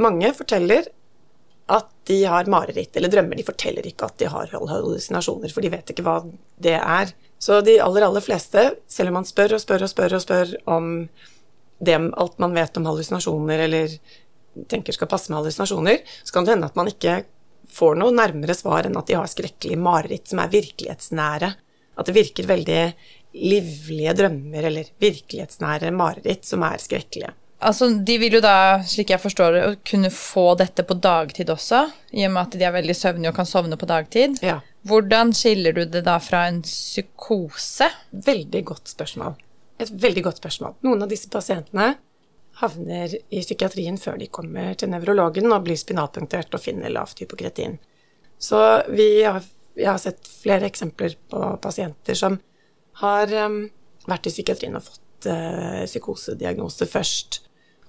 mange 0.00 0.32
forteller 0.36 0.88
at 1.70 1.90
de 2.10 2.24
har 2.26 2.48
mareritt 2.50 2.96
eller 2.96 3.12
drømmer. 3.12 3.38
De 3.38 3.46
forteller 3.46 3.86
ikke 3.86 4.08
at 4.08 4.16
de 4.18 4.30
har 4.30 4.50
hallusinasjoner, 4.50 5.52
for 5.54 5.62
de 5.62 5.70
vet 5.70 5.92
ikke 5.92 6.04
hva 6.06 6.16
det 6.58 6.76
er. 6.78 7.12
Så 7.40 7.60
de 7.64 7.76
aller, 7.82 8.06
aller 8.06 8.24
fleste, 8.24 8.64
selv 8.90 9.12
om 9.12 9.20
man 9.20 9.28
spør 9.28 9.54
og 9.56 9.62
spør 9.62 9.86
og 9.86 9.92
spør 9.92 10.16
og 10.18 10.24
spør 10.24 10.56
om 10.70 10.90
det, 11.80 11.94
alt 11.94 12.42
man 12.42 12.56
vet 12.56 12.76
om 12.76 12.88
hallusinasjoner 12.90 13.64
eller 13.68 13.94
tenker 14.68 14.96
skal 14.96 15.08
passe 15.08 15.30
med 15.30 15.38
hallusinasjoner, 15.38 16.02
så 16.24 16.34
kan 16.34 16.46
det 16.46 16.56
hende 16.56 16.68
at 16.68 16.78
man 16.78 16.90
ikke 16.90 17.20
får 17.70 17.96
noe 18.00 18.14
nærmere 18.14 18.56
svar 18.58 18.88
enn 18.88 18.98
at 18.98 19.06
de 19.06 19.16
har 19.16 19.30
skrekkelige 19.30 19.78
mareritt 19.80 20.30
som 20.30 20.42
er 20.42 20.50
virkelighetsnære. 20.52 21.52
At 22.00 22.08
det 22.08 22.16
virker 22.16 22.48
veldig 22.50 22.82
livlige 23.36 24.14
drømmer 24.18 24.66
eller 24.70 24.90
virkelighetsnære 25.02 25.92
mareritt 25.94 26.48
som 26.48 26.64
er 26.66 26.82
skrekkelige. 26.82 27.34
Altså, 27.60 27.90
De 27.92 28.16
vil 28.18 28.38
jo 28.38 28.40
da, 28.40 28.80
slik 28.88 29.12
jeg 29.12 29.20
forstår 29.20 29.52
det, 29.52 29.62
kunne 29.88 30.10
få 30.14 30.54
dette 30.58 30.84
på 30.86 30.96
dagtid 30.96 31.50
også, 31.52 31.84
i 32.16 32.24
og 32.24 32.32
med 32.32 32.46
at 32.46 32.56
de 32.56 32.64
er 32.64 32.74
veldig 32.74 32.96
søvnige 32.96 33.32
og 33.32 33.36
kan 33.36 33.48
sovne 33.48 33.76
på 33.76 33.88
dagtid. 33.88 34.40
Ja. 34.44 34.60
Hvordan 34.88 35.34
skiller 35.36 35.76
du 35.76 35.84
det 35.84 36.06
da 36.06 36.16
fra 36.24 36.46
en 36.48 36.62
psykose? 36.64 37.90
Veldig 38.10 38.64
godt 38.72 38.88
spørsmål. 38.88 39.36
Et 39.80 39.92
veldig 39.92 40.24
godt 40.24 40.40
spørsmål. 40.40 40.78
Noen 40.86 41.04
av 41.04 41.12
disse 41.12 41.28
pasientene 41.32 41.94
havner 42.60 43.14
i 43.28 43.40
psykiatrien 43.44 43.96
før 44.00 44.18
de 44.20 44.28
kommer 44.32 44.74
til 44.80 44.90
nevrologen 44.92 45.52
og 45.52 45.64
blir 45.64 45.78
spinalpunktert 45.80 46.52
og 46.56 46.64
finner 46.64 46.92
lavt 46.92 47.20
hypokretin. 47.20 47.78
Så 48.40 48.60
vi 48.88 49.20
har, 49.20 49.44
jeg 49.76 49.90
har 49.90 50.00
sett 50.00 50.28
flere 50.42 50.68
eksempler 50.68 51.16
på 51.28 51.54
pasienter 51.60 52.16
som 52.16 52.40
har 53.00 53.32
um, 53.46 53.62
vært 54.08 54.26
i 54.28 54.32
psykiatrien 54.34 54.76
og 54.76 54.84
fått 54.84 55.28
uh, 55.30 55.84
psykosediagnose 55.86 56.88
først. 56.90 57.40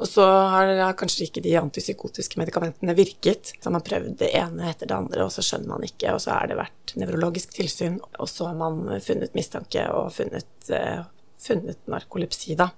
Og 0.01 0.09
så 0.09 0.25
har, 0.25 0.71
har 0.81 0.97
kanskje 0.97 1.27
ikke 1.27 1.43
de 1.45 1.53
antipsykotiske 1.59 2.39
medikamentene 2.41 2.95
virket. 2.97 3.51
Så 3.61 3.69
har 3.69 3.83
prøvd 3.85 4.15
det 4.17 4.31
ene 4.37 4.71
etter 4.71 4.89
det 4.89 4.97
andre, 4.97 5.27
og 5.27 5.33
så 5.33 5.43
skjønner 5.45 5.75
man 5.75 5.85
ikke. 5.85 6.15
Og 6.15 6.23
så 6.23 6.33
har 6.33 6.49
det 6.49 6.57
vært 6.57 6.95
nevrologisk 6.97 7.53
tilsyn, 7.53 7.99
og 8.17 8.29
så 8.29 8.49
har 8.49 8.57
man 8.57 8.87
funnet 9.05 9.37
mistanke 9.37 9.85
og 9.93 10.09
funnet, 10.15 10.49
uh, 10.73 11.03
funnet 11.41 11.85
narkolepsi, 11.91 12.57
da. 12.57 12.71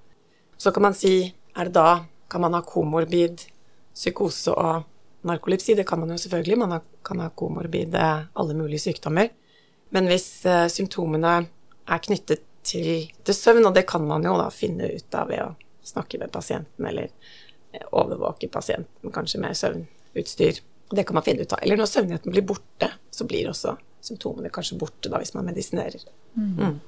Så 0.59 0.71
kan 0.75 0.83
man 0.89 0.97
si 0.97 1.15
er 1.53 1.69
det 1.69 1.75
da 1.75 2.03
kan 2.31 2.41
man 2.41 2.55
ha 2.57 2.63
komorbid 2.65 3.45
psykose 3.93 4.51
og 4.57 4.83
narkolepsi? 5.27 5.77
Det 5.77 5.85
kan 5.87 6.01
man 6.01 6.11
jo 6.11 6.19
selvfølgelig. 6.19 6.59
Man 6.59 6.79
kan 7.05 7.21
ha 7.23 7.29
komorbid 7.29 7.95
alle 7.95 8.55
mulige 8.57 8.83
sykdommer. 8.89 9.29
Men 9.93 10.09
hvis 10.09 10.27
uh, 10.49 10.67
symptomene 10.67 11.43
er 11.89 12.03
knyttet 12.03 12.43
til, 12.63 13.09
til, 13.23 13.35
søvn, 13.35 13.65
og 13.67 13.75
det 13.75 13.85
kan 13.89 14.05
man 14.07 14.23
jo 14.25 14.35
da 14.39 14.49
finne 14.53 14.87
ut 14.93 15.17
av 15.19 15.31
ved 15.31 15.41
å 15.43 15.49
snakke 15.83 16.19
med 16.21 16.31
pasienten 16.31 16.87
eller 16.87 17.09
eh, 17.09 17.83
overvåke 17.91 18.47
pasienten 18.51 19.11
kanskje 19.13 19.41
med 19.43 19.57
søvnutstyr. 19.59 20.61
Det 20.93 21.03
kan 21.07 21.17
man 21.17 21.25
finne 21.25 21.43
ut 21.43 21.55
av. 21.55 21.59
Eller 21.63 21.79
når 21.79 21.91
søvnigheten 21.91 22.31
blir 22.31 22.45
borte, 22.47 22.91
så 23.11 23.27
blir 23.27 23.49
også 23.51 23.75
symptomene 24.03 24.51
kanskje 24.53 24.79
borte 24.79 25.11
da 25.11 25.19
hvis 25.21 25.33
man 25.35 25.47
medisinerer. 25.47 26.05
Mm. 26.37 26.53
Mm. 26.59 26.79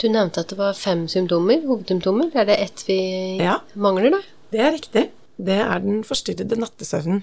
Du 0.00 0.08
nevnte 0.08 0.44
at 0.44 0.52
det 0.52 0.56
var 0.56 0.76
fem 0.76 1.04
symptomer, 1.12 1.60
hovedsymptomer. 1.68 2.30
Er 2.34 2.48
det 2.48 2.56
ett 2.64 2.84
vi 2.88 3.00
ja, 3.40 3.58
mangler, 3.76 4.14
da? 4.16 4.20
Det 4.52 4.62
er 4.64 4.72
riktig. 4.76 5.02
Det 5.40 5.58
er 5.60 5.82
den 5.84 6.00
forstyrrede 6.04 6.56
nattesøvnen. 6.60 7.22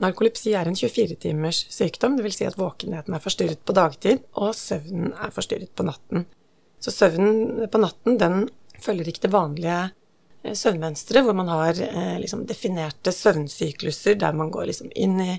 Narkolepsi 0.00 0.54
er 0.56 0.68
en 0.68 0.76
24-timers 0.78 1.66
sykdom, 1.70 2.16
dvs. 2.18 2.38
Si 2.38 2.46
at 2.48 2.58
våkenheten 2.58 3.14
er 3.14 3.22
forstyrret 3.22 3.60
på 3.66 3.74
dagtid, 3.76 4.22
og 4.40 4.54
søvnen 4.56 5.12
er 5.12 5.34
forstyrret 5.34 5.72
på 5.76 5.86
natten. 5.86 6.24
Så 6.82 6.94
søvnen 6.94 7.68
på 7.70 7.82
natten, 7.82 8.16
den 8.18 8.48
følger 8.82 9.12
ikke 9.12 9.26
det 9.26 9.32
vanlige 9.34 9.78
eh, 10.42 10.56
søvnmønsteret, 10.58 11.22
hvor 11.26 11.36
man 11.38 11.52
har 11.52 11.78
eh, 11.86 12.16
liksom, 12.22 12.46
definerte 12.48 13.12
søvnsykluser 13.14 14.18
der 14.18 14.34
man 14.34 14.50
går 14.50 14.72
liksom 14.72 14.90
inn 14.98 15.20
i 15.22 15.36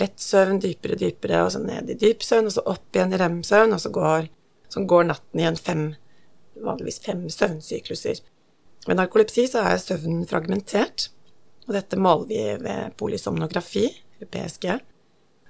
lett 0.00 0.18
søvn, 0.22 0.58
dypere, 0.62 0.98
dypere, 0.98 1.44
og 1.44 1.52
så 1.54 1.60
ned 1.62 1.92
i 1.92 1.98
dyp 2.00 2.24
søvn, 2.26 2.48
og 2.48 2.56
så 2.56 2.66
opp 2.72 2.96
igjen 2.96 3.14
i 3.14 3.20
rem-søvn, 3.20 3.76
og 3.76 3.82
så 3.82 3.92
går, 3.94 4.30
så 4.72 4.82
går 4.88 5.10
natten 5.12 5.42
i 5.42 5.46
en 5.46 5.60
fem 5.60 5.90
vanligvis 6.64 7.00
fem 7.04 7.28
søvnsykluser. 7.30 8.20
Ved 8.86 8.96
narkolepsi 8.96 9.46
så 9.50 9.64
er 9.68 9.80
søvnen 9.80 10.26
fragmentert, 10.28 11.10
og 11.70 11.76
dette 11.78 11.98
måler 12.00 12.26
vi 12.26 12.42
ved 12.64 12.96
polysomnografi, 12.98 13.86
eller 14.18 14.30
PSG. 14.34 14.66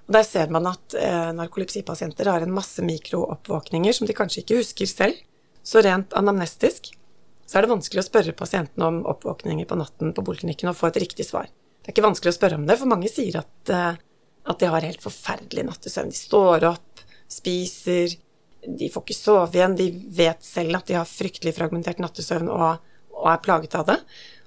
Og 0.05 0.17
der 0.19 0.27
ser 0.27 0.53
man 0.53 0.69
at 0.69 0.97
eh, 0.99 1.31
narkolepsipasienter 1.39 2.29
har 2.29 2.45
en 2.45 2.53
masse 2.53 2.85
mikrooppvåkninger 2.85 3.97
som 3.97 4.09
de 4.09 4.17
kanskje 4.17 4.45
ikke 4.45 4.61
husker 4.61 4.91
selv. 4.91 5.21
Så 5.65 5.83
rent 5.85 6.13
anamnestisk 6.19 6.93
så 7.51 7.59
er 7.59 7.65
det 7.65 7.73
vanskelig 7.73 8.05
å 8.05 8.07
spørre 8.07 8.37
pasienten 8.37 8.85
om 8.87 9.01
oppvåkninger 9.11 9.67
på 9.67 9.79
natten 9.81 10.13
på 10.15 10.25
poliklinikken 10.27 10.71
og 10.71 10.77
få 10.79 10.91
et 10.91 11.01
riktig 11.03 11.27
svar. 11.27 11.49
Det 11.81 11.91
er 11.91 11.97
ikke 11.97 12.05
vanskelig 12.05 12.31
å 12.31 12.37
spørre 12.37 12.59
om 12.61 12.67
det, 12.69 12.77
for 12.79 12.91
mange 12.91 13.11
sier 13.11 13.41
at, 13.41 13.73
eh, 13.73 13.97
at 14.53 14.61
de 14.61 14.69
har 14.71 14.87
helt 14.87 15.03
forferdelig 15.03 15.65
nattesøvn. 15.67 16.13
De 16.13 16.21
står 16.21 16.69
opp, 16.69 17.03
spiser, 17.31 18.15
de 18.67 18.91
får 18.93 19.07
ikke 19.07 19.17
sove 19.17 19.57
igjen, 19.57 19.79
de 19.79 19.89
vet 20.21 20.45
selv 20.45 20.79
at 20.79 20.91
de 20.91 20.99
har 20.99 21.09
fryktelig 21.09 21.57
fragmentert 21.57 22.03
nattesøvn 22.03 22.51
og, 22.53 22.83
og, 23.17 23.27
er 23.33 23.43
plaget 23.45 23.79
av 23.79 23.89
det. 23.89 23.99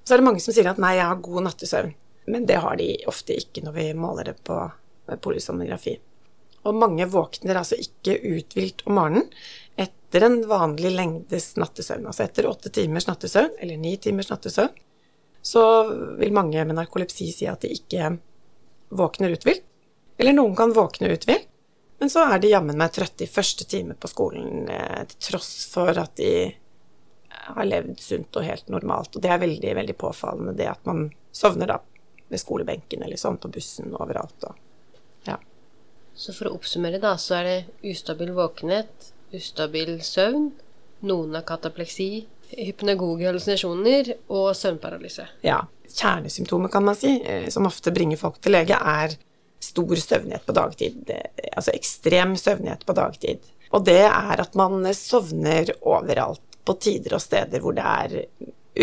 Så 0.03 0.13
er 0.13 0.21
det 0.21 0.27
mange 0.27 0.43
som 0.43 0.55
sier 0.55 0.69
at 0.71 0.81
nei, 0.81 0.95
jeg 0.97 1.09
har 1.09 1.21
god 1.23 1.47
nattesøvn. 1.47 1.93
Men 2.33 2.47
det 2.47 2.61
har 2.63 2.77
de 2.79 2.87
ofte 3.11 3.35
ikke 3.35 3.63
når 3.65 3.75
vi 3.75 3.85
måler 3.99 4.31
det 4.31 4.37
på 4.47 4.57
polysomnografi. 5.23 5.97
Og 6.63 6.77
mange 6.79 7.07
våkner 7.11 7.59
altså 7.59 7.75
ikke 7.79 8.15
uthvilt 8.23 8.85
om 8.87 8.95
morgenen 8.99 9.27
etter 9.79 10.27
en 10.27 10.37
vanlig 10.47 10.93
lengdes 10.95 11.53
nattesøvn. 11.59 12.07
Altså 12.07 12.23
etter 12.27 12.47
åtte 12.47 12.71
timers 12.71 13.09
nattesøvn, 13.09 13.57
eller 13.59 13.79
ni 13.79 13.97
timers 13.99 14.31
nattesøvn, 14.31 14.71
så 15.43 15.63
vil 16.19 16.35
mange 16.35 16.63
med 16.63 16.77
narkolepsi 16.77 17.27
si 17.35 17.49
at 17.51 17.65
de 17.65 17.73
ikke 17.75 18.13
våkner 18.95 19.35
uthvilt. 19.35 19.65
Eller 20.21 20.35
noen 20.37 20.55
kan 20.55 20.71
våkne 20.71 21.09
uthvilt, 21.11 21.49
men 21.99 22.11
så 22.11 22.25
er 22.29 22.39
de 22.39 22.51
jammen 22.51 22.77
meg 22.79 22.93
trøtte 22.93 23.25
i 23.25 23.31
første 23.31 23.65
time 23.69 23.95
på 23.97 24.09
skolen, 24.11 24.67
eh, 24.69 25.03
til 25.09 25.19
tross 25.31 25.65
for 25.71 25.91
at 25.99 26.15
de 26.19 26.53
har 27.55 27.69
levd 27.69 27.99
sunt 28.01 28.37
og 28.39 28.45
helt 28.47 28.69
normalt. 28.71 29.15
Og 29.15 29.23
det 29.23 29.31
er 29.33 29.41
veldig, 29.41 29.73
veldig 29.79 29.95
påfallende, 29.99 30.55
det 30.57 30.69
at 30.71 30.85
man 30.89 31.07
sovner 31.35 31.69
da 31.69 31.79
ved 32.31 32.41
skolebenken 32.41 33.03
eller 33.05 33.19
sånn, 33.19 33.39
på 33.41 33.51
bussen 33.53 33.93
overalt. 33.93 34.47
Og, 34.49 35.01
ja. 35.29 35.37
Så 36.15 36.35
for 36.35 36.49
å 36.49 36.55
oppsummere, 36.57 37.01
da, 37.01 37.15
så 37.21 37.39
er 37.41 37.49
det 37.49 37.91
ustabil 37.93 38.33
våkenhet, 38.37 39.11
ustabil 39.33 39.97
søvn, 40.05 40.51
noen 41.03 41.35
har 41.37 41.45
katapleksi, 41.47 42.25
hypnagoge 42.53 43.27
hallusinasjoner 43.27 44.13
og 44.31 44.51
søvnparalyse. 44.57 45.27
Ja. 45.45 45.63
Kjernesymptomer, 45.93 46.71
kan 46.73 46.85
man 46.87 46.97
si, 46.97 47.19
eh, 47.21 47.49
som 47.53 47.67
ofte 47.69 47.91
bringer 47.93 48.17
folk 48.17 48.39
til 48.41 48.55
lege, 48.55 48.77
er 48.77 49.13
stor 49.63 49.95
søvnighet 49.95 50.45
på 50.47 50.55
dagtid. 50.55 51.11
Altså 51.53 51.73
ekstrem 51.75 52.33
søvnighet 52.39 52.85
på 52.87 52.95
dagtid. 52.97 53.43
Og 53.73 53.85
det 53.85 54.01
er 54.05 54.41
at 54.41 54.55
man 54.59 54.85
sovner 54.97 55.71
overalt 55.81 56.41
på 56.65 56.75
tider 56.81 57.17
og 57.17 57.23
steder 57.23 57.63
hvor 57.63 57.75
det 57.75 57.85
er 57.85 58.17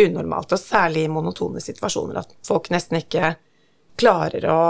unormalt, 0.05 0.53
og 0.55 0.61
særlig 0.61 1.05
i 1.07 1.13
monotone 1.13 1.63
situasjoner, 1.63 2.21
at 2.21 2.35
folk 2.47 2.71
nesten 2.71 3.01
ikke 3.01 3.35
klarer 4.01 4.47
å 4.49 4.61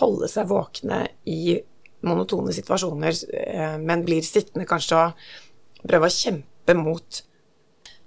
holde 0.00 0.28
seg 0.30 0.48
våkne 0.50 1.04
i 1.30 1.58
monotone 2.06 2.52
situasjoner, 2.54 3.22
eh, 3.34 3.76
men 3.78 4.04
blir 4.06 4.24
sittende 4.26 4.66
kanskje 4.68 4.98
og 4.98 5.88
prøve 5.88 6.10
å 6.10 6.14
kjempe 6.14 6.76
mot 6.78 7.22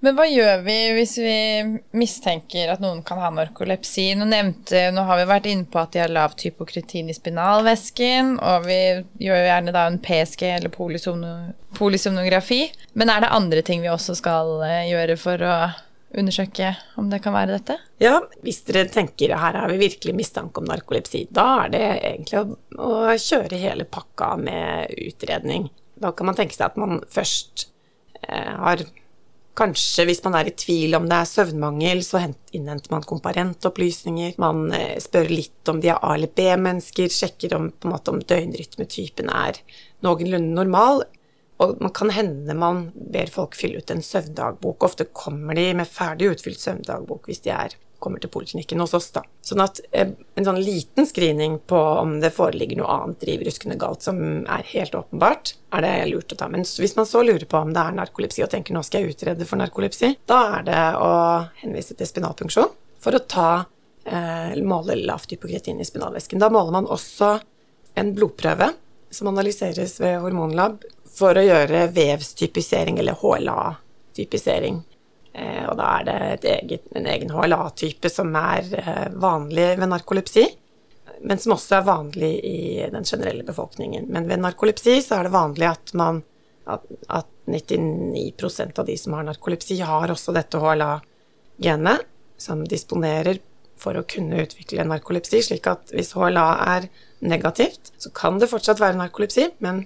men 0.01 0.15
hva 0.17 0.25
gjør 0.25 0.63
vi 0.65 0.77
hvis 0.97 1.13
vi 1.21 1.35
mistenker 1.97 2.71
at 2.73 2.81
noen 2.81 3.03
kan 3.05 3.21
ha 3.21 3.29
narkolepsi? 3.35 4.07
Nå, 4.17 4.25
nevnte, 4.31 4.87
nå 4.95 5.03
har 5.05 5.19
vi 5.21 5.27
vært 5.29 5.49
inne 5.51 5.67
på 5.69 5.77
at 5.81 5.93
de 5.93 6.01
har 6.01 6.13
lav 6.13 6.33
typokritin 6.39 7.11
i 7.11 7.15
spinalvæsken, 7.15 8.35
og 8.41 8.65
vi 8.65 8.79
gjør 9.21 9.37
jo 9.43 9.47
gjerne 9.51 9.75
da 9.75 9.85
en 9.89 9.99
PSG 10.01 10.47
eller 10.55 10.73
polysomnografi. 11.77 12.63
Men 12.97 13.13
er 13.13 13.23
det 13.23 13.31
andre 13.37 13.63
ting 13.67 13.85
vi 13.85 13.93
også 13.93 14.17
skal 14.17 14.57
eh, 14.65 14.89
gjøre 14.89 15.17
for 15.21 15.45
å 15.45 15.55
undersøke 16.17 16.73
om 16.99 17.09
det 17.11 17.21
kan 17.23 17.35
være 17.35 17.59
dette? 17.59 17.77
Ja, 18.01 18.17
hvis 18.43 18.61
dere 18.67 18.89
tenker 18.91 19.35
her 19.37 19.59
har 19.61 19.69
vi 19.71 19.79
virkelig 19.83 20.15
mistanke 20.17 20.61
om 20.61 20.67
narkolepsi, 20.69 21.27
da 21.31 21.45
er 21.65 21.75
det 21.75 21.83
egentlig 21.99 22.41
å, 22.41 22.57
å 22.81 23.19
kjøre 23.21 23.59
hele 23.61 23.85
pakka 23.85 24.33
med 24.41 24.91
utredning. 24.97 25.69
Da 26.01 26.11
kan 26.17 26.31
man 26.31 26.37
tenke 26.39 26.57
seg 26.57 26.71
at 26.71 26.81
man 26.81 27.03
først 27.11 27.67
eh, 28.25 28.49
har 28.57 28.83
Kanskje 29.57 30.05
hvis 30.07 30.21
man 30.23 30.35
er 30.39 30.47
i 30.47 30.53
tvil 30.55 30.95
om 30.95 31.07
det 31.11 31.17
er 31.17 31.27
søvnmangel, 31.27 31.99
så 32.07 32.21
innhenter 32.55 32.93
man 32.93 33.03
komparentopplysninger. 33.07 34.37
Man 34.39 34.69
eh, 34.75 34.95
spør 35.03 35.27
litt 35.31 35.71
om 35.71 35.81
de 35.83 35.91
er 35.91 35.99
A- 35.99 36.13
eller 36.15 36.31
B-mennesker, 36.31 37.11
sjekker 37.11 37.57
om, 37.57 37.71
måte, 37.83 38.13
om 38.13 38.21
døgnrytmetypen 38.23 39.31
er 39.33 39.59
noenlunde 40.05 40.55
normal. 40.55 41.03
Og 41.61 41.75
man 41.83 41.93
kan 41.93 42.09
hende 42.15 42.55
man 42.57 42.87
ber 42.95 43.29
folk 43.29 43.57
fylle 43.59 43.83
ut 43.83 43.91
en 43.93 44.01
søvndagbok. 44.05 44.87
Ofte 44.87 45.09
kommer 45.13 45.59
de 45.59 45.67
med 45.77 45.89
ferdig 45.89 46.31
utfylt 46.31 46.63
søvndagbok 46.63 47.29
hvis 47.29 47.43
de 47.45 47.51
er 47.53 47.75
kommer 48.01 48.21
til 48.21 48.31
poliklinikken 48.33 48.81
hos 48.83 48.95
oss, 48.97 49.09
da. 49.15 49.23
Sånn 49.45 49.63
at 49.63 49.79
eh, 49.91 50.13
en 50.35 50.47
sånn 50.47 50.59
liten 50.61 51.07
screening 51.07 51.59
på 51.69 51.79
om 52.01 52.17
det 52.23 52.33
foreligger 52.35 52.81
noe 52.81 52.91
annet 52.95 53.21
drivruskende 53.23 53.77
galt 53.81 54.05
som 54.05 54.21
er 54.43 54.65
helt 54.73 54.97
åpenbart, 54.97 55.55
er 55.71 55.85
det 55.85 55.93
lurt 56.11 56.33
å 56.33 56.39
ta. 56.39 56.49
Men 56.51 56.65
hvis 56.65 56.97
man 56.97 57.09
så 57.09 57.23
lurer 57.25 57.47
på 57.49 57.61
om 57.61 57.73
det 57.75 57.83
er 57.83 57.97
narkolepsi 57.99 58.45
og 58.45 58.51
tenker 58.53 58.75
nå 58.75 58.83
skal 58.87 59.05
jeg 59.05 59.15
utrede 59.15 59.47
for 59.47 59.61
narkolepsi, 59.61 60.15
da 60.29 60.41
er 60.57 60.67
det 60.67 60.81
å 60.99 61.11
henvise 61.61 61.97
til 61.97 62.09
spinalpunksjon 62.09 62.73
for 63.01 63.17
å 63.17 63.23
ta 63.25 63.51
eh, 64.05 64.57
måle 64.65 64.97
lavt 65.05 65.33
hypokretin 65.33 65.81
i 65.81 65.87
spinalvæsken. 65.87 66.41
Da 66.41 66.51
måler 66.53 66.79
man 66.79 66.89
også 66.91 67.37
en 67.99 68.13
blodprøve 68.15 68.71
som 69.11 69.29
analyseres 69.31 69.97
ved 70.01 70.21
hormonlab 70.23 70.81
for 71.11 71.35
å 71.35 71.43
gjøre 71.43 71.89
vevstypisering, 71.91 72.99
eller 73.01 73.17
HLA-typisering. 73.19 74.79
Eh, 75.33 75.63
og 75.69 75.77
da 75.79 75.91
er 75.99 76.07
det 76.07 76.49
eget, 76.51 76.87
en 76.97 77.07
egen 77.07 77.31
HLA-type 77.31 78.09
som 78.11 78.33
er 78.35 78.67
eh, 78.81 79.07
vanlig 79.15 79.69
ved 79.79 79.91
narkolepsi, 79.93 80.47
men 81.21 81.39
som 81.39 81.55
også 81.55 81.77
er 81.77 81.87
vanlig 81.87 82.31
i 82.47 82.57
den 82.91 83.05
generelle 83.07 83.45
befolkningen. 83.47 84.09
Men 84.11 84.27
ved 84.29 84.41
narkolepsi 84.43 84.97
så 85.05 85.19
er 85.19 85.27
det 85.27 85.35
vanlig 85.35 85.69
at, 85.69 85.93
man, 85.97 86.23
at, 86.65 86.83
at 87.07 87.29
99% 87.47 88.79
av 88.79 88.89
de 88.89 88.97
som 88.97 89.15
har 89.15 89.27
narkolepsi, 89.29 89.79
har 89.85 90.11
også 90.11 90.35
dette 90.35 90.59
HLA-genet, 90.59 92.07
som 92.41 92.65
disponerer 92.65 93.37
for 93.81 93.97
å 93.97 94.05
kunne 94.09 94.43
utvikle 94.43 94.85
narkolepsi, 94.85 95.41
slik 95.45 95.67
at 95.69 95.93
hvis 95.93 96.13
HLA 96.17 96.47
er 96.75 96.87
negativt, 97.21 97.93
så 98.01 98.11
kan 98.13 98.39
det 98.41 98.49
fortsatt 98.49 98.81
være 98.81 98.99
narkolepsi, 98.99 99.47
men 99.65 99.85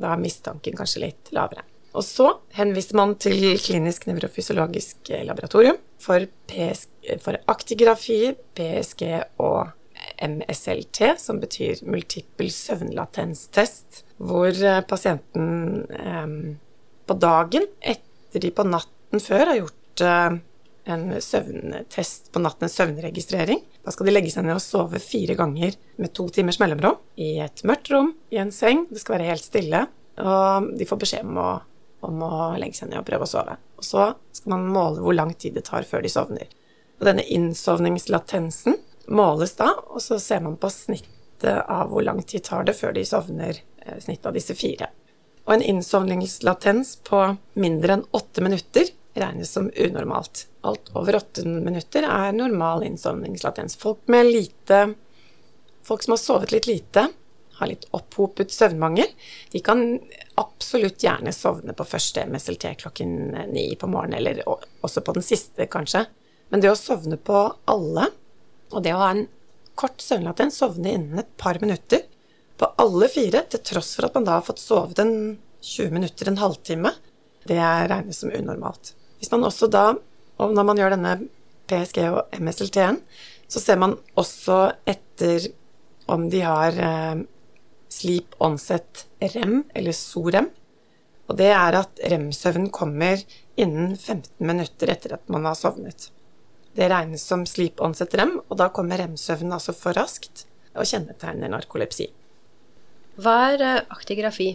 da 0.00 0.14
er 0.14 0.22
mistanken 0.22 0.78
kanskje 0.78 1.04
litt 1.04 1.32
lavere. 1.36 1.66
Og 1.90 2.04
så 2.06 2.28
henviste 2.54 2.94
man 2.98 3.16
til 3.18 3.58
klinisk 3.58 4.06
nevrofysiologisk 4.06 5.10
laboratorium 5.26 5.78
for, 6.00 6.22
PSG, 6.50 7.16
for 7.22 7.38
aktigrafi, 7.50 8.20
PSG 8.54 9.02
og 9.42 9.72
MSLT, 10.20 11.14
som 11.18 11.40
betyr 11.40 11.82
multiple 11.88 12.50
søvnlatenstest, 12.52 14.04
hvor 14.20 14.48
eh, 14.52 14.82
pasienten 14.88 15.82
eh, 15.90 16.36
på 17.08 17.16
dagen, 17.20 17.66
etter 17.80 18.44
de 18.44 18.52
på 18.54 18.66
natten 18.68 19.22
før 19.22 19.50
har 19.50 19.60
gjort 19.60 20.04
eh, 20.06 20.38
en 20.90 21.06
søvntest 21.22 22.30
på 22.34 22.42
natten, 22.42 22.66
en 22.66 22.74
søvnregistrering. 22.74 23.62
Da 23.84 23.94
skal 23.94 24.08
de 24.08 24.14
legge 24.14 24.32
seg 24.32 24.46
ned 24.46 24.58
og 24.58 24.64
sove 24.64 25.00
fire 25.02 25.36
ganger 25.38 25.76
med 26.00 26.14
to 26.16 26.28
timers 26.34 26.60
mellomrom 26.62 27.00
i 27.20 27.36
et 27.44 27.64
mørkt 27.68 27.92
rom, 27.92 28.14
i 28.32 28.40
en 28.42 28.52
seng. 28.54 28.86
Det 28.90 29.02
skal 29.02 29.18
være 29.18 29.32
helt 29.32 29.46
stille. 29.46 29.84
Og 30.20 30.72
de 30.76 30.88
får 30.88 31.00
beskjed 31.00 31.28
om 31.28 31.38
å 31.40 31.50
om 32.06 32.22
å 32.24 32.34
legge 32.60 32.80
seg 32.80 32.90
ned 32.90 33.02
og 33.02 33.08
prøve 33.08 33.26
å 33.26 33.30
sove. 33.30 33.56
Og 33.80 33.86
så 33.86 34.10
skal 34.36 34.54
man 34.54 34.68
måle 34.74 35.02
hvor 35.04 35.16
lang 35.16 35.32
tid 35.34 35.56
det 35.58 35.66
tar 35.68 35.86
før 35.88 36.04
de 36.04 36.12
sovner. 36.12 36.52
Og 37.00 37.08
denne 37.08 37.24
innsovningslatensen 37.24 38.78
måles 39.10 39.56
da, 39.58 39.72
og 39.88 40.02
så 40.04 40.20
ser 40.22 40.42
man 40.44 40.58
på 40.60 40.70
snittet 40.72 41.64
av 41.64 41.90
hvor 41.90 42.04
lang 42.04 42.22
tid 42.22 42.44
tar 42.46 42.66
det 42.68 42.76
før 42.78 42.94
de 42.96 43.04
sovner, 43.08 43.60
eh, 43.82 43.98
snittet 43.98 44.28
av 44.28 44.36
disse 44.36 44.54
fire. 44.54 44.90
Og 45.48 45.56
en 45.56 45.64
innsovningslatens 45.72 46.98
på 47.08 47.22
mindre 47.58 47.96
enn 47.96 48.08
åtte 48.16 48.44
minutter 48.44 48.92
regnes 49.18 49.50
som 49.50 49.70
unormalt. 49.70 50.46
Alt 50.60 50.92
over 50.94 51.16
åtte 51.16 51.44
minutter 51.48 52.04
er 52.06 52.32
normal 52.36 52.84
innsovningslatens. 52.86 53.76
Folk 53.80 54.04
med 54.06 54.28
lite 54.30 54.94
Folk 55.82 56.02
som 56.04 56.12
har 56.12 56.18
sovet 56.20 56.50
litt 56.52 56.66
lite, 56.68 57.06
har 57.60 57.70
litt 57.70 57.86
opphopet 57.96 58.52
søvnmangel, 58.54 59.10
de 59.52 59.62
kan 59.64 59.84
absolutt 60.40 61.02
gjerne 61.04 61.32
sovne 61.36 61.74
på 61.76 61.86
første 61.88 62.24
MSLT 62.28 62.70
klokken 62.82 63.12
ni 63.52 63.68
på 63.78 63.90
morgenen, 63.90 64.18
eller 64.20 64.42
også 64.48 65.04
på 65.04 65.14
den 65.16 65.26
siste, 65.26 65.68
kanskje. 65.70 66.06
Men 66.50 66.62
det 66.62 66.72
å 66.72 66.78
sovne 66.78 67.18
på 67.20 67.44
alle, 67.70 68.08
og 68.70 68.82
det 68.84 68.94
å 68.94 69.02
ha 69.02 69.12
en 69.14 69.26
kort 69.78 70.02
søvnlatens, 70.02 70.58
sovne 70.60 70.94
innen 70.96 71.22
et 71.22 71.30
par 71.40 71.60
minutter 71.62 72.04
på 72.60 72.68
alle 72.80 73.08
fire, 73.12 73.44
til 73.48 73.62
tross 73.72 73.94
for 73.96 74.08
at 74.08 74.16
man 74.18 74.26
da 74.26 74.38
har 74.38 74.46
fått 74.46 74.62
sovet 74.62 75.00
en 75.00 75.14
20 75.64 75.94
minutter, 75.94 76.28
en 76.28 76.40
halvtime, 76.40 76.92
det 77.48 77.60
regnes 77.60 78.20
som 78.20 78.32
unormalt. 78.32 78.94
Hvis 79.20 79.32
man 79.32 79.46
også 79.48 79.68
da, 79.72 79.84
og 80.40 80.56
når 80.56 80.66
man 80.66 80.80
gjør 80.80 80.94
denne 80.96 81.14
PSG 81.70 82.02
og 82.08 82.36
MSLT-en, 82.40 83.00
så 83.50 83.62
ser 83.62 83.80
man 83.80 83.96
også 84.20 84.60
etter 84.88 85.50
om 86.10 86.26
de 86.30 86.42
har 86.42 86.76
eh, 86.76 87.22
sleep 87.90 88.36
onset 88.38 89.06
rem, 89.34 89.64
eller 89.74 89.96
SOREM. 89.96 90.50
Og 91.30 91.38
det 91.38 91.50
er 91.54 91.76
at 91.78 92.00
rem-søvn 92.10 92.70
kommer 92.74 93.20
innen 93.60 93.94
15 93.96 94.46
minutter 94.46 94.90
etter 94.94 95.14
at 95.18 95.28
man 95.30 95.46
har 95.46 95.58
sovnet. 95.58 96.08
Det 96.74 96.88
regnes 96.90 97.22
som 97.26 97.44
sleep 97.46 97.82
onset 97.82 98.14
rem, 98.18 98.38
og 98.48 98.58
da 98.58 98.70
kommer 98.74 98.98
rem-søvnen 98.98 99.54
altså 99.54 99.74
for 99.76 99.94
raskt 99.98 100.44
og 100.74 100.86
kjennetegner 100.86 101.50
narkolepsi. 101.50 102.08
Hva 103.20 103.36
er 103.52 103.64
eh, 103.66 103.80
aktigrafi? 103.92 104.52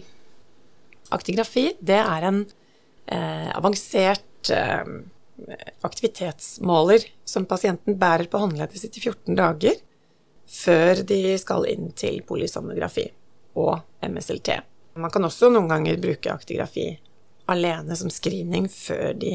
Aktigrafi, 1.14 1.68
det 1.78 2.00
er 2.00 2.28
en 2.28 2.40
eh, 2.42 3.50
avansert 3.54 4.50
eh, 4.50 4.88
aktivitetsmåler 5.86 7.04
som 7.28 7.46
pasienten 7.48 7.98
bærer 8.00 8.30
på 8.32 8.40
håndleddet 8.40 8.80
sitt 8.80 8.96
i 8.96 9.04
14 9.04 9.36
dager 9.36 9.76
før 10.46 11.02
de 11.06 11.20
skal 11.42 11.66
inn 11.68 11.90
til 11.98 12.22
polysomnografi 12.26 13.10
og 13.56 13.80
MSLT. 14.04 14.52
Man 15.00 15.12
kan 15.12 15.26
også 15.26 15.50
noen 15.52 15.68
ganger 15.70 16.00
bruke 16.00 16.32
aktigrafi 16.32 16.94
alene 17.50 17.96
som 17.98 18.10
screening 18.10 18.68
før 18.72 19.12
de 19.18 19.32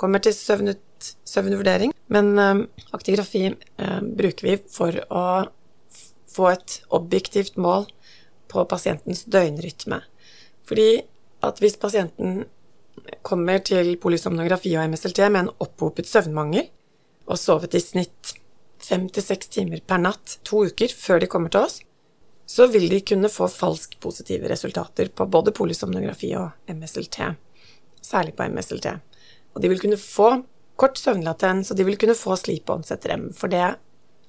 kommer 0.00 0.22
til 0.22 0.34
søvnet, 0.36 0.80
søvnvurdering. 1.28 1.92
Men 2.12 2.32
uh, 2.38 2.64
aktigrafi 2.96 3.46
uh, 3.52 4.00
bruker 4.02 4.48
vi 4.48 4.56
for 4.70 4.96
å 5.08 5.24
få 6.34 6.50
et 6.50 6.80
objektivt 6.94 7.58
mål 7.60 7.86
på 8.50 8.64
pasientens 8.70 9.24
døgnrytme. 9.30 10.00
Fordi 10.66 10.88
at 11.44 11.60
hvis 11.62 11.78
pasienten 11.80 12.44
kommer 13.26 13.60
til 13.64 13.96
polysomnografi 14.00 14.72
og 14.78 14.88
MSLT 14.90 15.20
med 15.28 15.44
en 15.44 15.52
opphopet 15.62 16.08
søvnmangel 16.08 16.66
og 17.28 17.40
sovet 17.40 17.76
i 17.76 17.82
snitt 17.82 18.34
fem 18.84 19.06
til 19.12 19.24
seks 19.24 19.50
timer 19.52 19.82
per 19.86 20.00
natt 20.02 20.38
to 20.46 20.64
uker 20.68 20.92
før 20.92 21.22
de 21.22 21.28
kommer 21.30 21.52
til 21.52 21.66
oss, 21.66 21.80
så 22.46 22.66
vil 22.66 22.88
de 22.88 23.00
kunne 23.00 23.30
få 23.32 23.48
falsk 23.48 23.96
positive 24.00 24.48
resultater 24.48 25.08
på 25.08 25.26
både 25.26 25.52
polysomnografi 25.56 26.34
og 26.36 26.50
MSLT, 26.68 27.20
særlig 28.04 28.34
på 28.36 28.48
MSLT. 28.52 28.90
Og 29.54 29.62
de 29.62 29.70
vil 29.72 29.80
kunne 29.80 30.00
få 30.00 30.30
kort 30.76 30.98
søvnlatens, 30.98 31.70
og 31.70 31.78
de 31.78 31.86
vil 31.86 31.98
kunne 32.00 32.16
få 32.18 32.36
sleep 32.36 32.70
onset 32.70 33.06
rem, 33.08 33.28
for 33.32 33.52
det, 33.52 33.74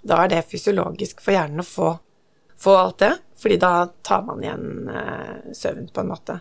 da 0.05 0.21
er 0.23 0.31
det 0.31 0.45
fysiologisk 0.51 1.23
for 1.25 1.35
hjernen 1.35 1.63
å 1.63 1.67
få, 1.67 1.91
få 2.61 2.75
alt 2.79 3.01
det, 3.01 3.13
fordi 3.41 3.57
da 3.61 3.73
tar 4.05 4.23
man 4.27 4.43
igjen 4.43 4.91
eh, 4.91 5.51
søvn, 5.57 5.89
på 5.91 6.03
en 6.03 6.11
måte. 6.13 6.39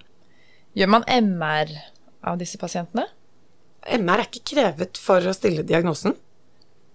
Gjør 0.74 0.92
man 0.94 1.08
MR 1.08 1.72
av 2.28 2.38
disse 2.38 2.60
pasientene? 2.60 3.08
MR 3.84 4.20
er 4.20 4.28
ikke 4.28 4.54
krevet 4.54 5.00
for 5.00 5.24
å 5.24 5.34
stille 5.36 5.64
diagnosen. 5.66 6.14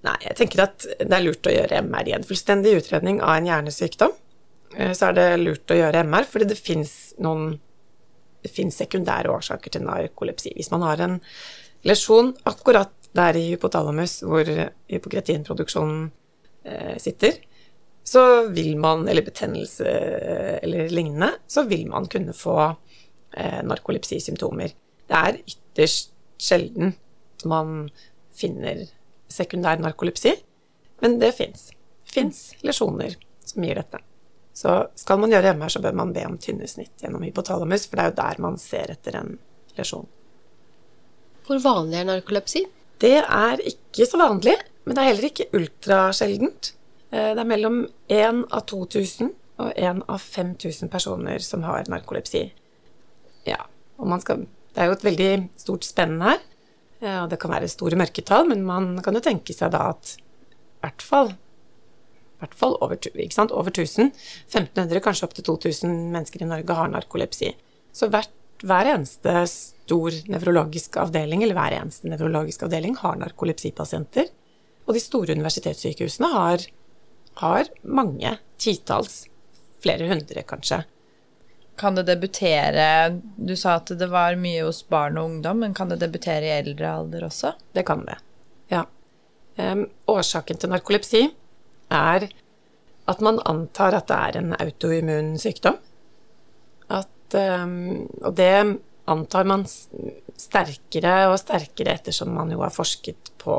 Nei, 0.05 0.15
jeg 0.23 0.37
tenker 0.39 0.63
at 0.63 0.85
det 0.85 1.11
er 1.11 1.25
lurt 1.25 1.47
å 1.47 1.53
gjøre 1.53 1.81
MR 1.85 2.07
i 2.07 2.15
en 2.15 2.25
fullstendig 2.25 2.77
utredning 2.79 3.19
av 3.19 3.35
en 3.35 3.49
hjernesykdom. 3.49 4.13
Eh, 4.75 4.93
så 4.93 5.09
er 5.09 5.17
det 5.17 5.27
lurt 5.41 5.73
å 5.73 5.79
gjøre 5.79 6.03
MR, 6.05 6.27
fordi 6.29 6.49
det 6.51 6.59
fins 6.59 7.15
noen 7.21 7.57
det 8.39 8.51
finnes 8.55 8.77
sekundære 8.79 9.31
årsaker 9.33 9.73
til 9.73 9.83
narkolepsi. 9.83 10.53
Hvis 10.55 10.71
man 10.71 10.85
har 10.87 11.01
en 11.03 11.17
lesjon 11.87 12.31
akkurat 12.47 12.93
der 13.17 13.35
i 13.35 13.49
hypotalamus 13.49 14.19
hvor 14.23 14.47
hypokretinproduksjonen 14.47 16.05
eh, 16.63 16.95
sitter, 17.01 17.39
så 18.09 18.23
vil 18.49 18.77
man, 18.79 19.07
eller 19.09 19.25
betennelse 19.25 19.89
eller 20.63 20.89
lignende, 20.93 21.33
så 21.47 21.65
vil 21.69 21.85
man 21.91 22.07
kunne 22.09 22.33
få 22.33 22.55
eh, 22.65 23.59
narkolepsisymptomer. 23.67 24.73
Det 25.09 25.19
er 25.19 25.41
ytterst 25.43 26.13
sjelden 26.39 26.95
man 27.49 27.89
finner 28.35 28.85
sekundær 29.29 29.81
narkolepsi, 29.83 30.33
men 31.03 31.19
det 31.21 31.35
fins. 31.37 31.69
Fins 32.09 32.53
lesjoner 32.65 33.19
som 33.45 33.65
gir 33.65 33.77
dette. 33.79 34.01
Så 34.53 34.75
skal 34.99 35.19
man 35.21 35.31
gjøre 35.31 35.53
MR, 35.55 35.71
så 35.71 35.81
bør 35.83 35.95
man 35.95 36.13
be 36.15 36.25
om 36.27 36.37
tynnesnitt 36.41 37.03
gjennom 37.03 37.23
hypotalamus, 37.23 37.85
for 37.87 37.99
det 37.99 38.05
er 38.05 38.11
jo 38.11 38.17
der 38.19 38.41
man 38.43 38.57
ser 38.59 38.91
etter 38.91 39.19
en 39.19 39.37
lesjon. 39.77 40.07
Hvor 41.47 41.61
vanlig 41.63 42.01
er 42.01 42.09
narkolepsi? 42.09 42.65
Det 42.99 43.15
er 43.21 43.61
ikke 43.71 44.05
så 44.09 44.19
vanlig, 44.19 44.57
men 44.85 44.95
det 44.95 45.01
er 45.01 45.09
heller 45.11 45.29
ikke 45.29 45.47
ultrasjeldent. 45.55 46.73
Eh, 47.09 47.31
det 47.33 47.41
er 47.41 47.47
mellom 47.47 47.81
1 48.11 48.43
av 48.53 48.65
2000 48.69 49.31
og 49.59 49.71
1 49.75 50.03
av 50.07 50.21
5000 50.23 50.91
personer 50.91 51.43
som 51.43 51.63
har 51.67 51.89
narkolepsi. 51.91 52.43
Ja, 53.47 53.63
og 53.97 54.07
man 54.07 54.23
skal 54.23 54.47
Det 54.69 54.83
er 54.83 54.91
jo 54.91 54.93
et 54.93 55.03
veldig 55.03 55.33
stort 55.57 55.83
spenn 55.83 56.19
her, 56.21 56.37
eh, 57.01 57.23
og 57.23 57.29
det 57.31 57.39
kan 57.41 57.49
være 57.51 57.67
store 57.67 57.97
mørketall, 57.97 58.45
men 58.47 58.61
man 58.63 59.01
kan 59.01 59.15
jo 59.17 59.19
tenke 59.19 59.51
seg 59.51 59.71
da 59.73 59.89
at 59.89 60.11
i 60.13 60.83
hvert 60.83 61.01
fall 61.01 61.31
i 62.39 62.45
hvert 62.45 62.55
fall 62.55 62.77
over, 62.79 62.95
over 62.95 63.71
1000. 63.71 64.11
1500, 64.47 64.99
kanskje 65.03 65.25
opptil 65.27 65.43
2000 65.43 65.95
mennesker 66.13 66.43
i 66.43 66.47
Norge 66.47 66.75
har 66.77 66.91
narkolepsi. 66.93 67.49
Så 67.91 68.07
hvert, 68.07 68.31
hver 68.63 68.87
eneste 68.93 69.33
stor 69.51 70.15
nevrologisk 70.31 70.95
avdeling, 71.03 71.43
eller 71.43 71.57
hver 71.57 71.75
eneste 71.81 72.07
nevrologisk 72.07 72.63
avdeling, 72.63 72.95
har 73.01 73.19
narkolepsipasienter. 73.19 74.29
Og 74.87 74.95
de 74.95 75.01
store 75.03 75.35
universitetssykehusene 75.35 76.29
har, 76.31 76.63
har 77.43 77.67
mange 77.83 78.37
titalls, 78.55 79.25
flere 79.83 80.07
hundre 80.07 80.45
kanskje. 80.47 80.79
Kan 81.79 81.95
det 81.95 82.09
debutere 82.09 83.19
Du 83.35 83.53
sa 83.55 83.77
at 83.79 83.91
det 83.99 84.09
var 84.11 84.39
mye 84.39 84.65
hos 84.65 84.81
barn 84.87 85.19
og 85.19 85.27
ungdom, 85.29 85.59
men 85.65 85.75
kan 85.75 85.91
det 85.91 85.99
debutere 85.99 86.47
i 86.47 86.55
eldre 86.61 86.95
alder 87.01 87.27
også? 87.27 87.53
Det 87.75 87.83
kan 87.87 88.07
det, 88.07 88.15
ja. 88.71 88.85
Um, 89.59 89.85
årsaken 90.07 90.59
til 90.59 90.71
narkolepsi 90.71 91.25
er 91.93 92.27
at 93.09 93.23
man 93.25 93.39
antar 93.49 93.97
at 93.97 94.09
det 94.09 94.17
er 94.17 94.37
en 94.39 94.53
autoimmun 94.59 95.33
sykdom. 95.41 95.79
At, 96.89 97.37
um, 97.37 98.05
og 98.21 98.35
det 98.37 98.53
antar 99.09 99.47
man 99.49 99.65
sterkere 100.39 101.15
og 101.31 101.39
sterkere 101.41 101.95
ettersom 101.97 102.31
man 102.37 102.51
jo 102.53 102.61
har 102.61 102.73
forsket 102.73 103.31
på 103.41 103.57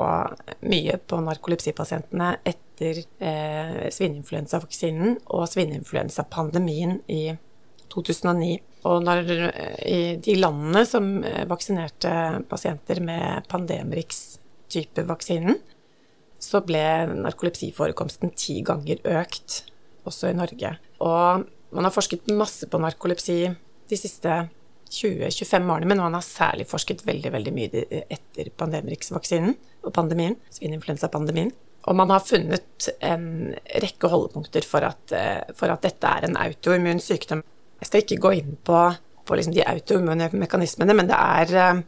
mye 0.71 0.97
på 1.11 1.21
narkolepsipasientene 1.27 2.33
etter 2.47 3.03
eh, 3.03 3.87
svineinfluensavaksinen 3.93 5.19
og 5.35 5.49
svineinfluensapandemien 5.51 7.01
i 7.11 7.25
2009. 7.93 8.53
Og 8.89 9.03
når, 9.05 9.33
eh, 9.51 9.81
i 9.91 10.01
de 10.23 10.37
landene 10.39 10.85
som 10.89 11.11
eh, 11.25 11.43
vaksinerte 11.51 12.15
pasienter 12.51 13.03
med 13.05 13.49
Pandemrix-type 13.51 15.05
vaksinen, 15.11 15.59
så 16.41 16.63
ble 16.65 16.83
narkolepsiforekomsten 17.11 18.33
ti 18.39 18.61
ganger 18.67 19.03
økt, 19.21 19.63
også 20.09 20.31
i 20.31 20.39
Norge. 20.39 20.73
Og 21.05 21.45
man 21.77 21.87
har 21.87 21.95
forsket 21.95 22.31
masse 22.35 22.69
på 22.71 22.81
narkolepsi 22.81 23.43
de 23.91 23.99
siste 23.99 24.41
20-25 24.91 25.71
årene, 25.71 25.87
men 25.87 26.01
man 26.03 26.17
har 26.17 26.25
særlig 26.27 26.67
forsket 26.71 27.05
veldig 27.07 27.31
veldig 27.37 27.53
mye 27.55 27.85
etter 28.11 28.51
Pandemrix-vaksinen 28.59 29.55
og 29.85 29.93
pandemien, 29.95 30.35
svineinfluensapandemien. 30.57 31.53
Og 31.89 31.97
man 31.97 32.11
har 32.13 32.25
funnet 32.25 32.91
en 33.07 33.55
rekke 33.85 34.11
holdepunkter 34.11 34.67
for 34.69 34.85
at, 34.85 35.15
for 35.57 35.73
at 35.73 35.87
dette 35.87 36.11
er 36.11 36.27
en 36.27 36.37
autoimmun 36.41 37.01
sykdom. 37.01 37.45
Jeg 37.81 37.89
skal 37.89 38.05
ikke 38.05 38.21
gå 38.27 38.35
inn 38.41 38.59
på, 38.67 38.81
på 39.25 39.39
liksom 39.39 39.55
de 39.57 39.65
autoimmune 39.65 40.29
mekanismene, 40.37 40.97
men 40.97 41.09
det 41.09 41.17
er 41.17 41.55
eh, 41.57 41.81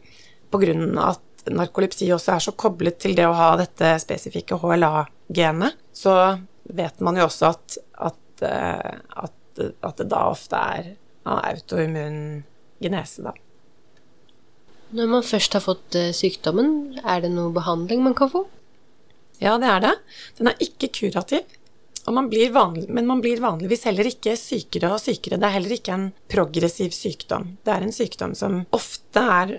på 0.53 0.61
grunn 0.62 0.97
av 0.97 1.19
at 1.19 1.32
narkolepsi 1.50 2.11
også 2.14 2.37
er 2.37 2.44
så 2.44 2.55
koblet 2.59 3.00
til 3.02 3.16
det 3.18 3.26
å 3.26 3.37
ha 3.37 3.52
dette 3.61 3.94
spesifikke 4.02 4.59
HLA-genet, 4.62 5.78
så 5.92 6.14
vet 6.62 7.00
man 7.02 7.18
jo 7.18 7.26
også 7.26 7.50
at, 7.50 7.78
at, 8.11 8.44
eh, 8.46 8.98
at, 9.26 9.64
at 9.83 10.02
det 10.02 10.09
da 10.12 10.26
ofte 10.31 10.61
er 10.76 10.92
autoimmun 11.24 12.42
genese, 12.83 13.24
da. 13.24 13.35
Når 14.92 15.09
man 15.09 15.24
først 15.24 15.55
har 15.57 15.64
fått 15.64 15.96
eh, 15.96 16.12
sykdommen, 16.14 16.98
er 17.00 17.24
det 17.24 17.33
noe 17.33 17.52
behandling 17.55 18.02
man 18.05 18.16
kan 18.16 18.31
få? 18.33 18.44
Ja, 19.42 19.57
det 19.59 19.70
er 19.70 19.83
det. 19.83 19.92
Den 20.38 20.52
er 20.52 20.62
ikke 20.62 20.90
kurativ. 20.92 21.59
Man 22.11 22.26
vanlig, 22.28 22.88
men 22.90 23.07
man 23.07 23.20
blir 23.22 23.40
vanligvis 23.40 23.85
heller 23.87 24.09
ikke 24.11 24.35
sykere 24.37 24.90
og 24.90 25.00
sykere. 25.00 25.38
Det 25.38 25.46
er 25.46 25.55
heller 25.55 25.74
ikke 25.76 25.94
en 25.94 26.09
progressiv 26.31 26.90
sykdom. 26.94 27.52
Det 27.62 27.72
er 27.72 27.87
en 27.87 27.94
sykdom 27.94 28.35
som 28.35 28.64
ofte 28.74 29.22
er 29.22 29.52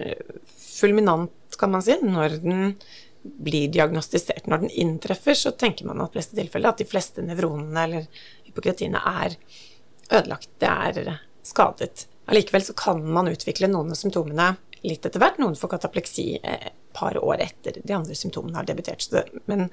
fulminant, 0.84 1.58
kan 1.60 1.72
man 1.74 1.84
si, 1.86 1.96
når 2.04 2.40
den 2.44 2.76
blir 3.24 3.72
diagnostisert. 3.72 4.48
Når 4.52 4.66
den 4.66 4.74
inntreffer, 4.84 5.38
så 5.38 5.54
tenker 5.56 5.88
man 5.88 6.02
at 6.04 6.18
at 6.18 6.82
de 6.82 6.88
fleste 6.88 7.24
nevronene 7.24 7.86
eller 7.88 8.10
hypokratiene 8.48 9.00
er 9.00 9.38
ødelagt. 10.12 10.50
Det 10.60 10.68
er 10.70 11.20
skadet. 11.44 12.08
Allikevel 12.28 12.64
så 12.64 12.76
kan 12.78 13.04
man 13.16 13.32
utvikle 13.32 13.68
noen 13.72 13.92
av 13.92 14.00
symptomene 14.00 14.54
litt 14.84 15.06
etter 15.06 15.22
hvert. 15.24 15.40
Noen 15.40 15.56
får 15.60 15.76
katapleksi 15.76 16.28
et 16.40 16.72
par 16.94 17.18
år 17.20 17.42
etter 17.44 17.80
de 17.82 17.96
andre 17.96 18.16
symptomene 18.16 18.60
har 18.60 18.68
debutert. 18.68 19.08
Men, 19.46 19.70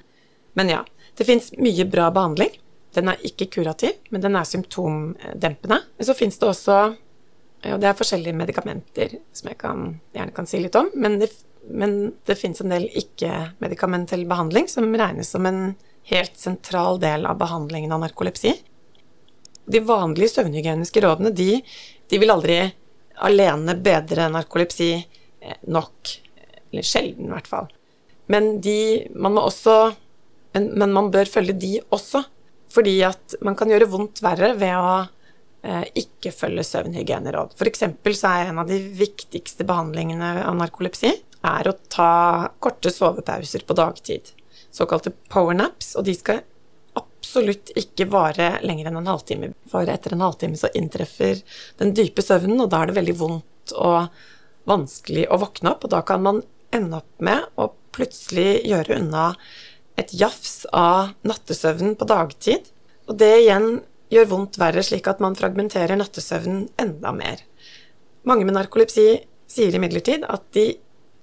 men, 0.57 0.71
ja. 0.71 0.81
Det 1.15 1.27
fins 1.27 1.51
mye 1.59 1.85
bra 1.91 2.09
behandling. 2.11 2.55
Den 2.95 3.11
er 3.11 3.23
ikke 3.27 3.49
kurativ, 3.51 3.99
men 4.11 4.23
den 4.23 4.35
er 4.35 4.47
symptomdempende. 4.47 5.79
Men 5.97 6.07
så 6.07 6.15
fins 6.15 6.39
det 6.39 6.49
også 6.49 6.77
og 7.61 7.77
det 7.81 7.89
er 7.89 7.97
forskjellige 7.97 8.37
medikamenter 8.37 9.15
som 9.37 9.51
jeg 9.51 9.59
kan, 9.61 9.87
gjerne 10.15 10.33
kan 10.33 10.47
si 10.49 10.61
litt 10.63 10.75
om. 10.79 10.89
Men 10.97 11.19
det, 11.21 11.29
men 11.69 12.13
det 12.25 12.37
finnes 12.39 12.61
en 12.63 12.73
del 12.73 12.87
ikke-medikamentell 12.89 14.25
behandling 14.29 14.69
som 14.71 14.89
regnes 14.89 15.29
som 15.29 15.45
en 15.45 15.63
helt 16.09 16.37
sentral 16.37 16.99
del 17.01 17.27
av 17.29 17.37
behandlingen 17.37 17.93
av 17.93 18.01
narkolepsi. 18.01 18.55
De 19.71 19.83
vanlige 19.85 20.33
søvnhygieniske 20.33 21.03
rådene, 21.05 21.33
de, 21.37 21.59
de 22.09 22.21
vil 22.21 22.33
aldri 22.33 22.57
alene 23.21 23.77
bedre 23.77 24.25
narkolepsi 24.33 24.91
eh, 24.97 25.59
nok. 25.69 26.15
Eller 26.71 26.87
sjelden, 26.87 27.29
i 27.29 27.35
hvert 27.35 27.49
fall. 27.49 27.69
Men 28.31 28.55
de 28.63 29.07
Man 29.13 29.37
også 29.37 29.93
men, 30.53 30.71
men, 30.75 30.91
man 30.91 31.11
bør 31.11 31.29
følge 31.29 31.53
de 31.55 31.79
også. 31.93 32.23
Fordi 32.71 33.01
at 33.03 33.35
man 33.43 33.55
kan 33.59 33.69
gjøre 33.71 33.89
vondt 33.91 34.21
verre 34.23 34.53
ved 34.59 34.75
å 34.75 34.91
eh, 35.03 35.09
ikke 35.61 36.31
følge 36.33 36.63
søvnhygieneråd. 36.65 37.53
F.eks. 37.53 37.83
så 38.17 38.31
er 38.31 38.49
en 38.49 38.61
av 38.63 38.69
de 38.69 38.79
viktigste 38.97 39.65
behandlingene 39.69 40.39
av 40.41 40.55
narkolepsi 40.57 41.11
er 41.41 41.69
å 41.69 41.75
ta 41.89 42.13
korte 42.61 42.91
sovepauser 42.93 43.65
på 43.65 43.77
dagtid. 43.77 44.31
Såkalte 44.73 45.13
powernaps. 45.29 45.95
Og 45.99 46.05
de 46.07 46.15
skal 46.17 46.41
absolutt 46.97 47.73
ikke 47.77 48.09
vare 48.11 48.55
lenger 48.65 48.89
enn 48.89 49.01
en 49.01 49.11
halvtime. 49.11 49.51
For 49.71 49.89
etter 49.89 50.15
en 50.15 50.25
halvtime 50.25 50.59
så 50.59 50.71
inntreffer 50.77 51.41
den 51.81 51.95
dype 51.97 52.23
søvnen, 52.25 52.61
og 52.61 52.71
da 52.71 52.81
er 52.81 52.91
det 52.91 52.99
veldig 52.99 53.17
vondt 53.19 53.75
og 53.77 54.23
vanskelig 54.69 55.27
å 55.31 55.39
våkne 55.41 55.75
opp. 55.75 55.85
Og 55.85 55.93
da 55.93 56.01
kan 56.05 56.25
man 56.25 56.41
ende 56.73 57.01
opp 57.01 57.23
med 57.23 57.47
å 57.59 57.71
plutselig 57.95 58.61
gjøre 58.69 59.01
unna 59.01 59.31
et 59.99 60.13
jafs 60.15 60.63
av 60.73 61.11
nattesøvnen 61.27 61.97
på 61.99 62.07
dagtid. 62.07 62.69
Og 63.09 63.17
det 63.19 63.33
igjen 63.41 63.81
gjør 64.11 64.29
vondt 64.31 64.59
verre, 64.61 64.83
slik 64.83 65.07
at 65.07 65.21
man 65.23 65.37
fragmenterer 65.39 65.97
nattesøvnen 65.99 66.67
enda 66.81 67.13
mer. 67.15 67.43
Mange 68.27 68.45
med 68.45 68.57
narkolepsi 68.57 69.05
sier 69.51 69.75
imidlertid 69.75 70.25
at 70.29 70.47
de 70.55 70.65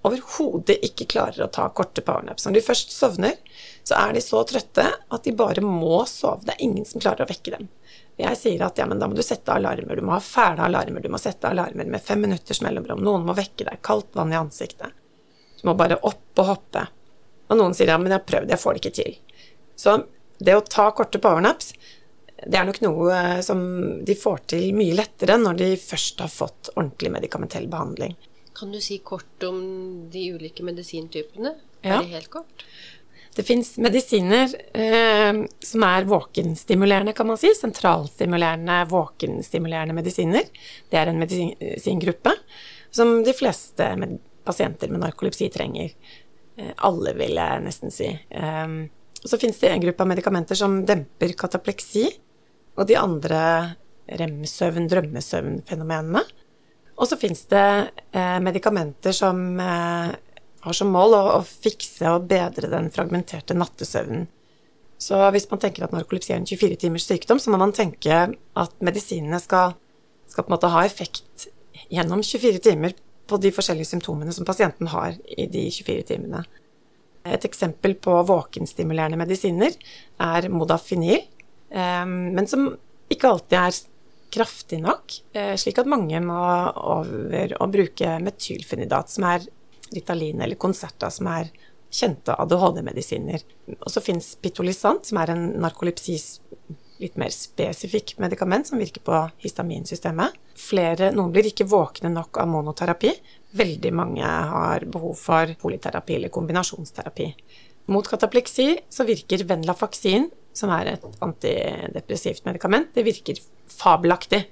overhodet 0.06 0.78
ikke 0.86 1.08
klarer 1.10 1.44
å 1.44 1.50
ta 1.52 1.66
korte 1.74 2.02
powernaps. 2.04 2.46
Når 2.46 2.58
de 2.58 2.64
først 2.64 2.94
sovner, 2.94 3.36
så 3.86 3.98
er 3.98 4.14
de 4.14 4.22
så 4.24 4.42
trøtte 4.48 4.86
at 4.86 5.24
de 5.24 5.34
bare 5.36 5.64
må 5.64 6.02
sove. 6.08 6.46
Det 6.46 6.54
er 6.54 6.64
ingen 6.64 6.86
som 6.88 7.02
klarer 7.02 7.26
å 7.26 7.30
vekke 7.30 7.56
dem. 7.56 7.68
Jeg 8.18 8.38
sier 8.38 8.62
at 8.66 8.78
ja, 8.80 8.86
men 8.90 8.98
da 8.98 9.06
må 9.06 9.14
du 9.14 9.22
sette 9.22 9.54
alarmer, 9.54 9.98
du 9.98 10.06
må 10.06 10.16
ha 10.16 10.22
fæle 10.22 10.64
alarmer, 10.66 11.04
du 11.04 11.10
må 11.12 11.20
sette 11.22 11.50
alarmer 11.50 11.86
med 11.86 12.02
fem 12.02 12.18
minutters 12.24 12.60
mellomrom, 12.64 13.02
noen 13.04 13.26
må 13.26 13.36
vekke 13.38 13.68
deg, 13.68 13.78
kaldt 13.86 14.10
vann 14.18 14.34
i 14.34 14.38
ansiktet. 14.38 14.96
Du 15.60 15.68
må 15.68 15.76
bare 15.78 16.00
opp 16.02 16.42
og 16.42 16.48
hoppe. 16.50 16.82
Og 17.48 17.60
noen 17.60 17.76
sier 17.78 17.92
ja, 17.92 17.98
men 17.98 18.10
jeg 18.10 18.18
har 18.18 18.26
prøvd, 18.26 18.50
jeg 18.50 18.62
får 18.62 18.74
det 18.74 18.82
ikke 18.82 18.96
til. 18.98 19.44
Så 19.78 19.94
det 20.42 20.54
å 20.54 20.64
ta 20.66 20.88
korte 20.94 21.20
powernaps, 21.22 21.72
det 22.46 22.58
er 22.58 22.66
nok 22.68 22.80
noe 22.84 23.14
eh, 23.14 23.40
som 23.44 23.60
de 24.04 24.14
får 24.18 24.44
til 24.54 24.68
mye 24.76 24.96
lettere 24.98 25.38
når 25.40 25.58
de 25.62 25.72
først 25.80 26.22
har 26.22 26.30
fått 26.32 26.70
ordentlig 26.76 27.10
medikamentell 27.14 27.66
behandling. 27.70 28.14
Kan 28.58 28.74
du 28.74 28.80
si 28.82 29.00
kort 29.06 29.42
om 29.46 29.58
de 30.10 30.28
ulike 30.34 30.66
medisintypene? 30.66 31.54
Ja. 31.82 32.00
det 32.02 32.14
helt 32.14 32.30
kort? 32.30 32.64
Det 33.38 33.44
fins 33.46 33.76
medisiner 33.78 34.50
eh, 34.74 35.44
som 35.62 35.84
er 35.86 36.06
våkenstimulerende, 36.10 37.12
kan 37.14 37.28
man 37.28 37.38
si. 37.38 37.52
Sentralstimulerende, 37.54 38.80
våkenstimulerende 38.90 39.94
medisiner. 39.94 40.48
Det 40.90 40.98
er 40.98 41.12
en 41.12 41.20
medisingruppe 41.22 42.34
som 42.90 43.20
de 43.22 43.34
fleste 43.36 43.92
med 44.00 44.16
pasienter 44.48 44.90
med 44.90 45.04
narkolepsi 45.04 45.50
trenger. 45.54 45.92
Eh, 46.58 46.72
alle, 46.88 47.14
vil 47.18 47.38
jeg 47.38 47.62
nesten 47.62 47.94
si. 47.94 48.10
Eh, 48.10 48.74
og 49.22 49.30
så 49.30 49.38
fins 49.38 49.58
det 49.62 49.70
en 49.70 49.86
gruppe 49.86 50.02
av 50.02 50.10
medikamenter 50.10 50.58
som 50.58 50.80
demper 50.86 51.34
katapleksi, 51.38 52.08
og 52.78 52.86
de 52.88 52.96
andre 52.98 53.42
remsøvn, 54.08 54.86
drømmesøvn-fenomenene. 54.88 56.22
Og 56.98 57.10
så 57.10 57.18
fins 57.18 57.44
det 57.50 57.66
eh, 58.16 58.38
medikamenter 58.42 59.14
som 59.14 59.42
eh, 59.62 60.14
har 60.64 60.76
som 60.76 60.90
mål 60.94 61.14
å, 61.14 61.22
å, 61.38 61.40
fikse 61.46 62.10
og 62.14 62.26
bedre 62.30 62.70
den 62.72 62.90
fragmenterte 62.94 63.56
nattesøvnen. 63.58 64.26
Så 64.98 65.18
hvis 65.34 65.46
man 65.50 65.60
tenker 65.62 65.86
at 65.86 65.94
narkolepsi 65.94 66.32
er 66.34 66.40
en 66.40 66.48
24 66.48 66.80
timers 66.82 67.06
sykdom, 67.06 67.38
så 67.38 67.52
må 67.54 67.60
man 67.60 67.74
tenke 67.74 68.16
at 68.34 68.72
medisinene 68.82 69.38
skal, 69.42 69.76
skal 70.26 70.44
på 70.44 70.50
en 70.50 70.56
måte 70.56 70.72
ha 70.72 70.82
effekt 70.86 71.46
gjennom 71.86 72.24
24 72.26 72.64
timer 72.64 72.96
på 73.28 73.38
de 73.38 73.52
forskjellige 73.54 73.92
symptomene 73.92 74.34
som 74.34 74.48
pasienten 74.48 74.90
har 74.90 75.14
i 75.30 75.46
de 75.46 75.68
24 75.70 76.08
timene. 76.08 76.42
Et 77.28 77.44
eksempel 77.46 77.94
på 78.00 78.14
våkenstimulerende 78.26 79.20
medisiner 79.20 79.76
er 80.24 80.48
modafinil, 80.50 81.22
men 81.68 82.46
som 82.48 82.70
ikke 83.12 83.28
alltid 83.28 83.56
er 83.58 83.78
kraftig 84.30 84.80
nok, 84.82 85.12
eh, 85.32 85.54
slik 85.56 85.78
at 85.78 85.88
mange 85.88 86.20
må 86.20 86.38
over 86.74 87.54
å 87.60 87.68
bruke 87.70 88.18
metylfenidat, 88.22 89.10
som 89.10 89.24
er 89.24 89.46
Ritalin 89.94 90.42
eller 90.44 90.56
Concerta, 90.60 91.10
som 91.10 91.26
er 91.32 91.50
kjente 91.90 92.34
ADHD-medisiner. 92.36 93.42
Og 93.80 93.88
så 93.92 94.02
fins 94.04 94.34
Pitolisant, 94.36 95.06
som 95.06 95.18
er 95.18 95.32
en 95.32 95.46
narkolepsis 95.62 96.40
litt 96.98 97.16
mer 97.16 97.30
spesifikk 97.30 98.16
medikament 98.18 98.66
som 98.66 98.80
virker 98.80 99.00
på 99.06 99.20
histaminsystemet. 99.44 100.34
Flere, 100.58 101.12
noen 101.14 101.32
blir 101.32 101.46
ikke 101.46 101.68
våkne 101.70 102.10
nok 102.12 102.40
av 102.42 102.50
monoterapi. 102.50 103.12
Veldig 103.56 103.92
mange 103.94 104.26
har 104.26 104.84
behov 104.84 105.14
for 105.16 105.54
polyterapi 105.62 106.18
eller 106.18 106.34
kombinasjonsterapi. 106.34 107.28
Mot 107.88 108.08
katapleksi 108.10 108.74
så 108.92 109.06
virker 109.08 109.46
Venlafaxin, 109.48 110.28
som 110.58 110.72
er 110.74 110.94
et 110.94 111.04
antidepressivt 111.24 112.46
medikament, 112.48 112.90
det 112.96 113.06
virker 113.06 113.40
fabelaktig. 113.72 114.44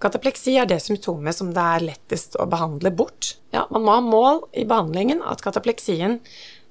Katapleksi 0.00 0.54
er 0.56 0.68
det 0.68 0.80
symptomet 0.80 1.36
som 1.36 1.52
det 1.52 1.66
er 1.76 1.86
lettest 1.90 2.38
å 2.40 2.48
behandle 2.48 2.92
bort. 2.96 3.34
Ja, 3.52 3.66
man 3.72 3.84
må 3.84 3.98
ha 3.98 4.04
mål 4.04 4.42
i 4.56 4.64
behandlingen 4.68 5.20
at 5.28 5.44
katapleksien 5.44 6.18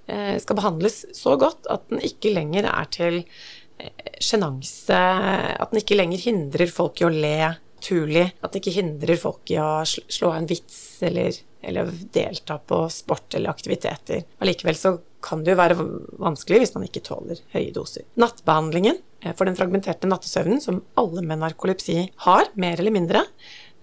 eh, 0.09 0.35
skal 0.41 0.57
behandles 0.57 1.03
så 1.13 1.37
godt 1.37 1.69
at 1.69 1.85
den 1.91 2.01
ikke 2.05 2.33
lenger 2.33 2.65
er 2.71 2.89
til 2.89 3.19
eh, 3.21 4.13
sjenanse, 4.17 4.97
at 4.97 5.69
den 5.69 5.83
ikke 5.83 5.99
lenger 5.99 6.25
hindrer 6.25 6.73
folk 6.73 7.03
i 7.03 7.09
å 7.09 7.13
le 7.13 7.37
naturlig, 7.79 8.25
at 8.41 8.51
det 8.51 8.59
ikke 8.59 8.75
hindrer 8.81 9.19
folk 9.19 9.51
i 9.53 9.59
å 9.61 9.83
slå 9.85 10.33
en 10.35 10.47
vits 10.49 11.01
eller, 11.05 11.37
eller 11.61 11.91
delta 12.11 12.59
på 12.59 12.83
sport 12.91 13.37
eller 13.37 13.53
aktiviteter. 13.53 14.25
Allikevel 14.43 14.75
så 14.75 14.97
kan 15.25 15.43
det 15.43 15.53
jo 15.53 15.59
være 15.59 15.77
vanskelig 16.21 16.63
hvis 16.63 16.75
man 16.75 16.85
ikke 16.87 17.03
tåler 17.05 17.41
høye 17.53 17.73
doser. 17.75 18.05
Nattbehandlingen 18.19 18.99
eh, 19.23 19.33
for 19.35 19.49
den 19.49 19.57
fragmenterte 19.59 20.09
nattesøvnen, 20.09 20.61
som 20.63 20.81
alle 20.99 21.23
med 21.25 21.41
narkolepsi 21.43 22.09
har, 22.25 22.51
mer 22.59 22.79
eller 22.79 22.95
mindre, 22.95 23.25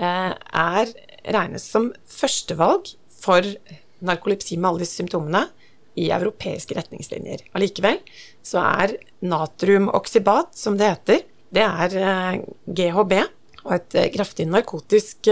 eh, 0.01 0.33
er 0.33 0.95
regnes 1.37 1.67
som 1.69 1.91
førstevalg 2.11 2.95
for 3.17 3.47
narkolepsi 4.07 4.59
med 4.59 4.71
alle 4.71 4.85
disse 4.85 5.01
symptomene 5.01 5.47
i 5.97 6.11
europeiske 6.13 6.77
retningslinjer. 6.77 7.47
Allikevel 7.57 8.03
så 8.45 8.61
er 8.83 8.99
natriumoksybat, 9.25 10.53
som 10.57 10.77
det 10.77 10.93
heter, 10.93 11.25
det 11.57 11.65
er 11.65 12.43
GHB, 12.67 13.17
og 13.67 13.73
et 13.79 13.97
kraftig 14.15 14.45
narkotisk 14.47 15.27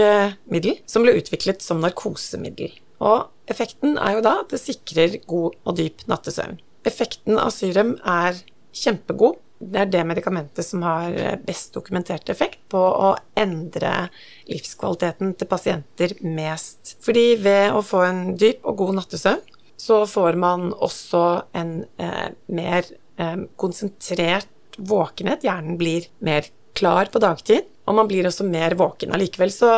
middel 0.51 0.79
som 0.89 1.05
ble 1.05 1.13
utviklet 1.19 1.61
som 1.63 1.79
narkosemiddel. 1.83 2.73
Og 3.05 3.29
effekten 3.51 3.97
er 4.01 4.17
jo 4.17 4.25
da 4.25 4.39
at 4.43 4.53
det 4.53 4.61
sikrer 4.61 5.19
god 5.29 5.55
og 5.63 5.77
dyp 5.79 6.05
nattesøvn. 6.09 6.59
Effekten 6.85 7.39
av 7.41 7.51
Syrem 7.53 7.95
er 8.01 8.37
kjempegod. 8.75 9.39
Det 9.55 9.79
er 9.85 9.89
det 9.89 10.03
medikamentet 10.05 10.67
som 10.67 10.83
har 10.83 11.15
best 11.47 11.73
dokumentert 11.77 12.27
effekt 12.29 12.59
på 12.69 12.79
å 12.79 13.13
endre 13.39 14.09
livskvaliteten 14.51 15.31
til 15.39 15.49
pasienter 15.49 16.13
mest. 16.27 16.97
Fordi 17.05 17.37
ved 17.41 17.71
å 17.73 17.81
få 17.85 18.03
en 18.05 18.23
dyp 18.37 18.67
og 18.67 18.81
god 18.83 18.99
nattesøvn, 18.99 19.41
så 19.77 20.03
får 20.07 20.37
man 20.39 20.69
også 20.73 21.23
en 21.55 21.71
eh, 21.99 22.29
mer 22.47 22.85
eh, 23.19 23.47
konsentrert 23.59 24.77
våkenhet. 24.77 25.43
Hjernen 25.47 25.79
blir 25.79 26.07
mer 26.23 26.47
klar 26.75 27.09
på 27.11 27.21
dagtid, 27.23 27.67
og 27.87 27.99
man 27.99 28.09
blir 28.09 28.27
også 28.27 28.47
mer 28.47 28.75
våken. 28.79 29.13
Allikevel 29.15 29.51
så 29.53 29.73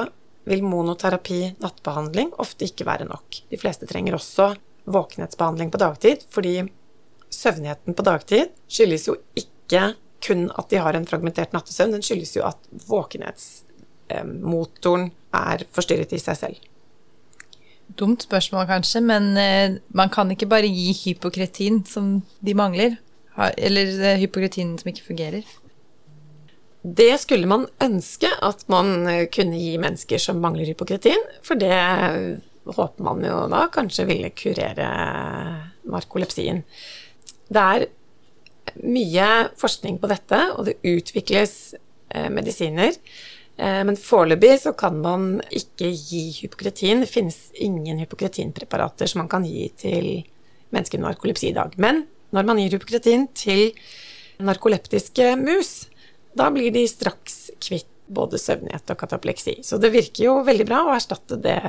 vil 0.47 0.63
monoterapi, 0.63 1.55
nattbehandling, 1.62 2.29
ofte 2.41 2.65
ikke 2.67 2.86
være 2.88 3.05
nok. 3.10 3.25
De 3.51 3.57
fleste 3.60 3.86
trenger 3.89 4.13
også 4.17 4.45
våkenhetsbehandling 4.88 5.69
på 5.71 5.77
dagtid, 5.81 6.17
fordi 6.31 6.55
søvnigheten 7.33 7.93
på 7.97 8.03
dagtid 8.07 8.45
skyldes 8.71 9.07
jo 9.10 9.13
ikke 9.36 9.81
kun 10.23 10.51
at 10.57 10.69
de 10.71 10.77
har 10.81 10.93
en 10.97 11.07
fragmentert 11.07 11.53
nattesøvn, 11.53 11.93
den 11.97 12.05
skyldes 12.05 12.36
jo 12.38 12.43
at 12.47 12.57
våkenhetsmotoren 12.88 15.12
er 15.36 15.57
forstyrret 15.75 16.13
i 16.15 16.19
seg 16.23 16.36
selv. 16.39 16.57
Dumt 17.97 18.21
spørsmål 18.25 18.65
kanskje, 18.67 19.01
men 19.01 19.38
eh, 19.39 19.75
man 19.95 20.10
kan 20.12 20.31
ikke 20.31 20.49
bare 20.51 20.67
gi 20.67 20.93
hypokretin 21.05 21.86
som 21.88 22.21
de 22.43 22.53
mangler. 22.57 22.95
Eller 23.55 23.86
eh, 24.01 24.19
hypokretin 24.23 24.77
som 24.79 24.88
ikke 24.91 25.07
fungerer. 25.07 25.43
Det 26.81 27.13
skulle 27.19 27.49
man 27.49 27.65
ønske 27.83 28.29
at 28.45 28.63
man 28.71 29.07
eh, 29.09 29.25
kunne 29.33 29.57
gi 29.59 29.77
mennesker 29.81 30.21
som 30.21 30.41
mangler 30.43 30.69
hypokretin, 30.69 31.23
for 31.43 31.59
det 31.59 31.73
håper 32.67 33.03
man 33.03 33.23
jo 33.25 33.39
da 33.51 33.65
kanskje 33.73 34.05
ville 34.07 34.31
kurere 34.35 34.87
narkolepsien. 35.87 36.61
Det 37.47 37.63
er 37.63 37.87
mye 38.83 39.27
forskning 39.59 39.97
på 40.01 40.09
dette, 40.11 40.39
og 40.55 40.67
det 40.67 40.79
utvikles 40.85 41.75
eh, 42.09 42.29
medisiner. 42.33 42.95
Eh, 43.57 43.81
men 43.87 43.99
foreløpig 43.99 44.53
så 44.61 44.73
kan 44.77 44.99
man 45.01 45.29
ikke 45.49 45.89
gi 45.91 46.23
hypokretin. 46.41 47.03
Det 47.03 47.11
finnes 47.11 47.39
ingen 47.53 48.01
hypokretinpreparater 48.03 49.09
som 49.09 49.23
man 49.23 49.31
kan 49.31 49.47
gi 49.47 49.69
til 49.77 50.09
mennesker 50.75 51.01
med 51.01 51.09
narkolepsi 51.09 51.51
i 51.51 51.57
dag. 51.57 51.75
Men 51.81 52.05
når 52.35 52.47
man 52.47 52.61
gir 52.61 52.75
hypokretin 52.75 53.29
til 53.37 53.71
narkoleptiske 54.43 55.33
mus, 55.39 55.87
da 56.38 56.50
blir 56.54 56.71
de 56.76 56.86
straks 56.89 57.47
kvitt 57.63 57.89
både 58.08 58.39
søvnighet 58.39 58.93
og 58.93 59.00
katapleksi. 59.02 59.58
Så 59.67 59.80
det 59.82 59.91
virker 59.91 60.30
jo 60.30 60.38
veldig 60.47 60.67
bra 60.67 60.84
å 60.86 60.93
erstatte 60.95 61.39
det, 61.43 61.60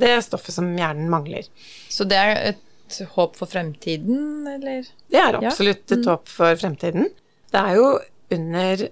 det 0.00 0.16
stoffet 0.26 0.56
som 0.56 0.70
hjernen 0.74 1.10
mangler. 1.12 1.46
Så 1.92 2.06
det 2.08 2.18
er 2.18 2.34
et 2.52 2.98
håp 3.14 3.38
for 3.38 3.50
fremtiden, 3.50 4.48
eller? 4.56 4.88
Det 5.08 5.20
er 5.20 5.38
absolutt 5.38 5.84
ja. 5.86 5.96
et 5.96 6.02
mm. 6.02 6.10
håp 6.10 6.32
for 6.32 6.58
fremtiden. 6.60 7.08
Det 7.52 7.62
er 7.62 7.78
jo 7.78 7.86
under 8.32 8.84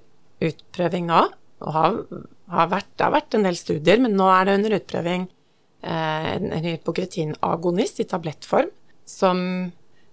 utprøving 0.51 1.11
nå, 1.11 1.25
og 1.61 1.75
har, 1.77 1.99
har 2.55 2.71
vært, 2.71 2.89
det 2.97 3.07
har 3.07 3.15
vært 3.17 3.37
en 3.37 3.45
del 3.49 3.59
studier, 3.59 4.01
men 4.01 4.17
nå 4.17 4.31
er 4.33 4.47
det 4.47 4.57
under 4.61 4.77
utprøving 4.79 5.27
eh, 5.27 6.31
en, 6.37 6.49
en 6.57 6.71
hypokretinagonist 6.71 8.01
i 8.01 8.09
tablettform 8.09 8.71
som 9.11 9.43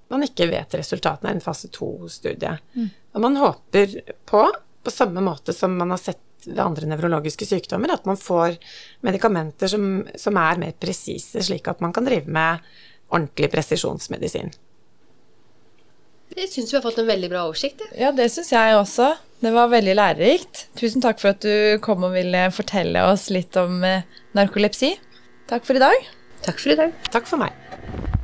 man 0.07 0.23
ikke 0.23 0.47
vet 0.49 0.75
resultatene 0.79 1.29
av 1.31 1.37
en 1.37 1.43
fase 1.43 1.69
to-studie. 1.73 2.53
Mm. 2.75 2.89
Og 3.15 3.23
man 3.23 3.39
håper 3.39 3.95
på, 4.29 4.43
på 4.87 4.93
samme 4.93 5.23
måte 5.23 5.55
som 5.55 5.75
man 5.77 5.91
har 5.91 5.99
sett 6.01 6.23
ved 6.47 6.61
andre 6.63 6.87
nevrologiske 6.87 7.47
sykdommer, 7.49 7.91
at 7.91 8.05
man 8.07 8.19
får 8.19 8.55
medikamenter 9.03 9.71
som, 9.71 10.05
som 10.15 10.37
er 10.39 10.61
mer 10.61 10.77
presise, 10.79 11.41
slik 11.43 11.67
at 11.67 11.83
man 11.83 11.95
kan 11.95 12.07
drive 12.07 12.31
med 12.31 12.63
ordentlig 13.11 13.51
presisjonsmedisin. 13.51 14.53
Jeg 16.37 16.51
syns 16.51 16.73
vi 16.73 16.77
har 16.77 16.83
fått 16.83 16.99
en 17.01 17.07
veldig 17.07 17.29
bra 17.31 17.45
oversikt. 17.47 17.81
Ja, 17.97 18.11
det 18.15 18.29
syns 18.33 18.51
jeg 18.53 18.75
også. 18.77 19.13
Det 19.41 19.53
var 19.53 19.71
veldig 19.71 19.95
lærerikt. 19.97 20.67
Tusen 20.79 21.03
takk 21.03 21.21
for 21.21 21.33
at 21.33 21.43
du 21.45 21.79
kom 21.83 22.05
og 22.07 22.15
ville 22.17 22.47
fortelle 22.53 23.05
oss 23.11 23.29
litt 23.33 23.57
om 23.59 23.81
eh, 23.85 24.05
narkolepsi. 24.37 24.95
Takk 25.49 25.67
for 25.67 25.79
i 25.79 25.83
dag. 25.83 26.11
Takk 26.45 26.61
for 26.61 26.75
i 26.75 26.79
dag. 26.79 26.95
Takk 27.13 27.29
for 27.29 27.45
meg. 27.45 28.16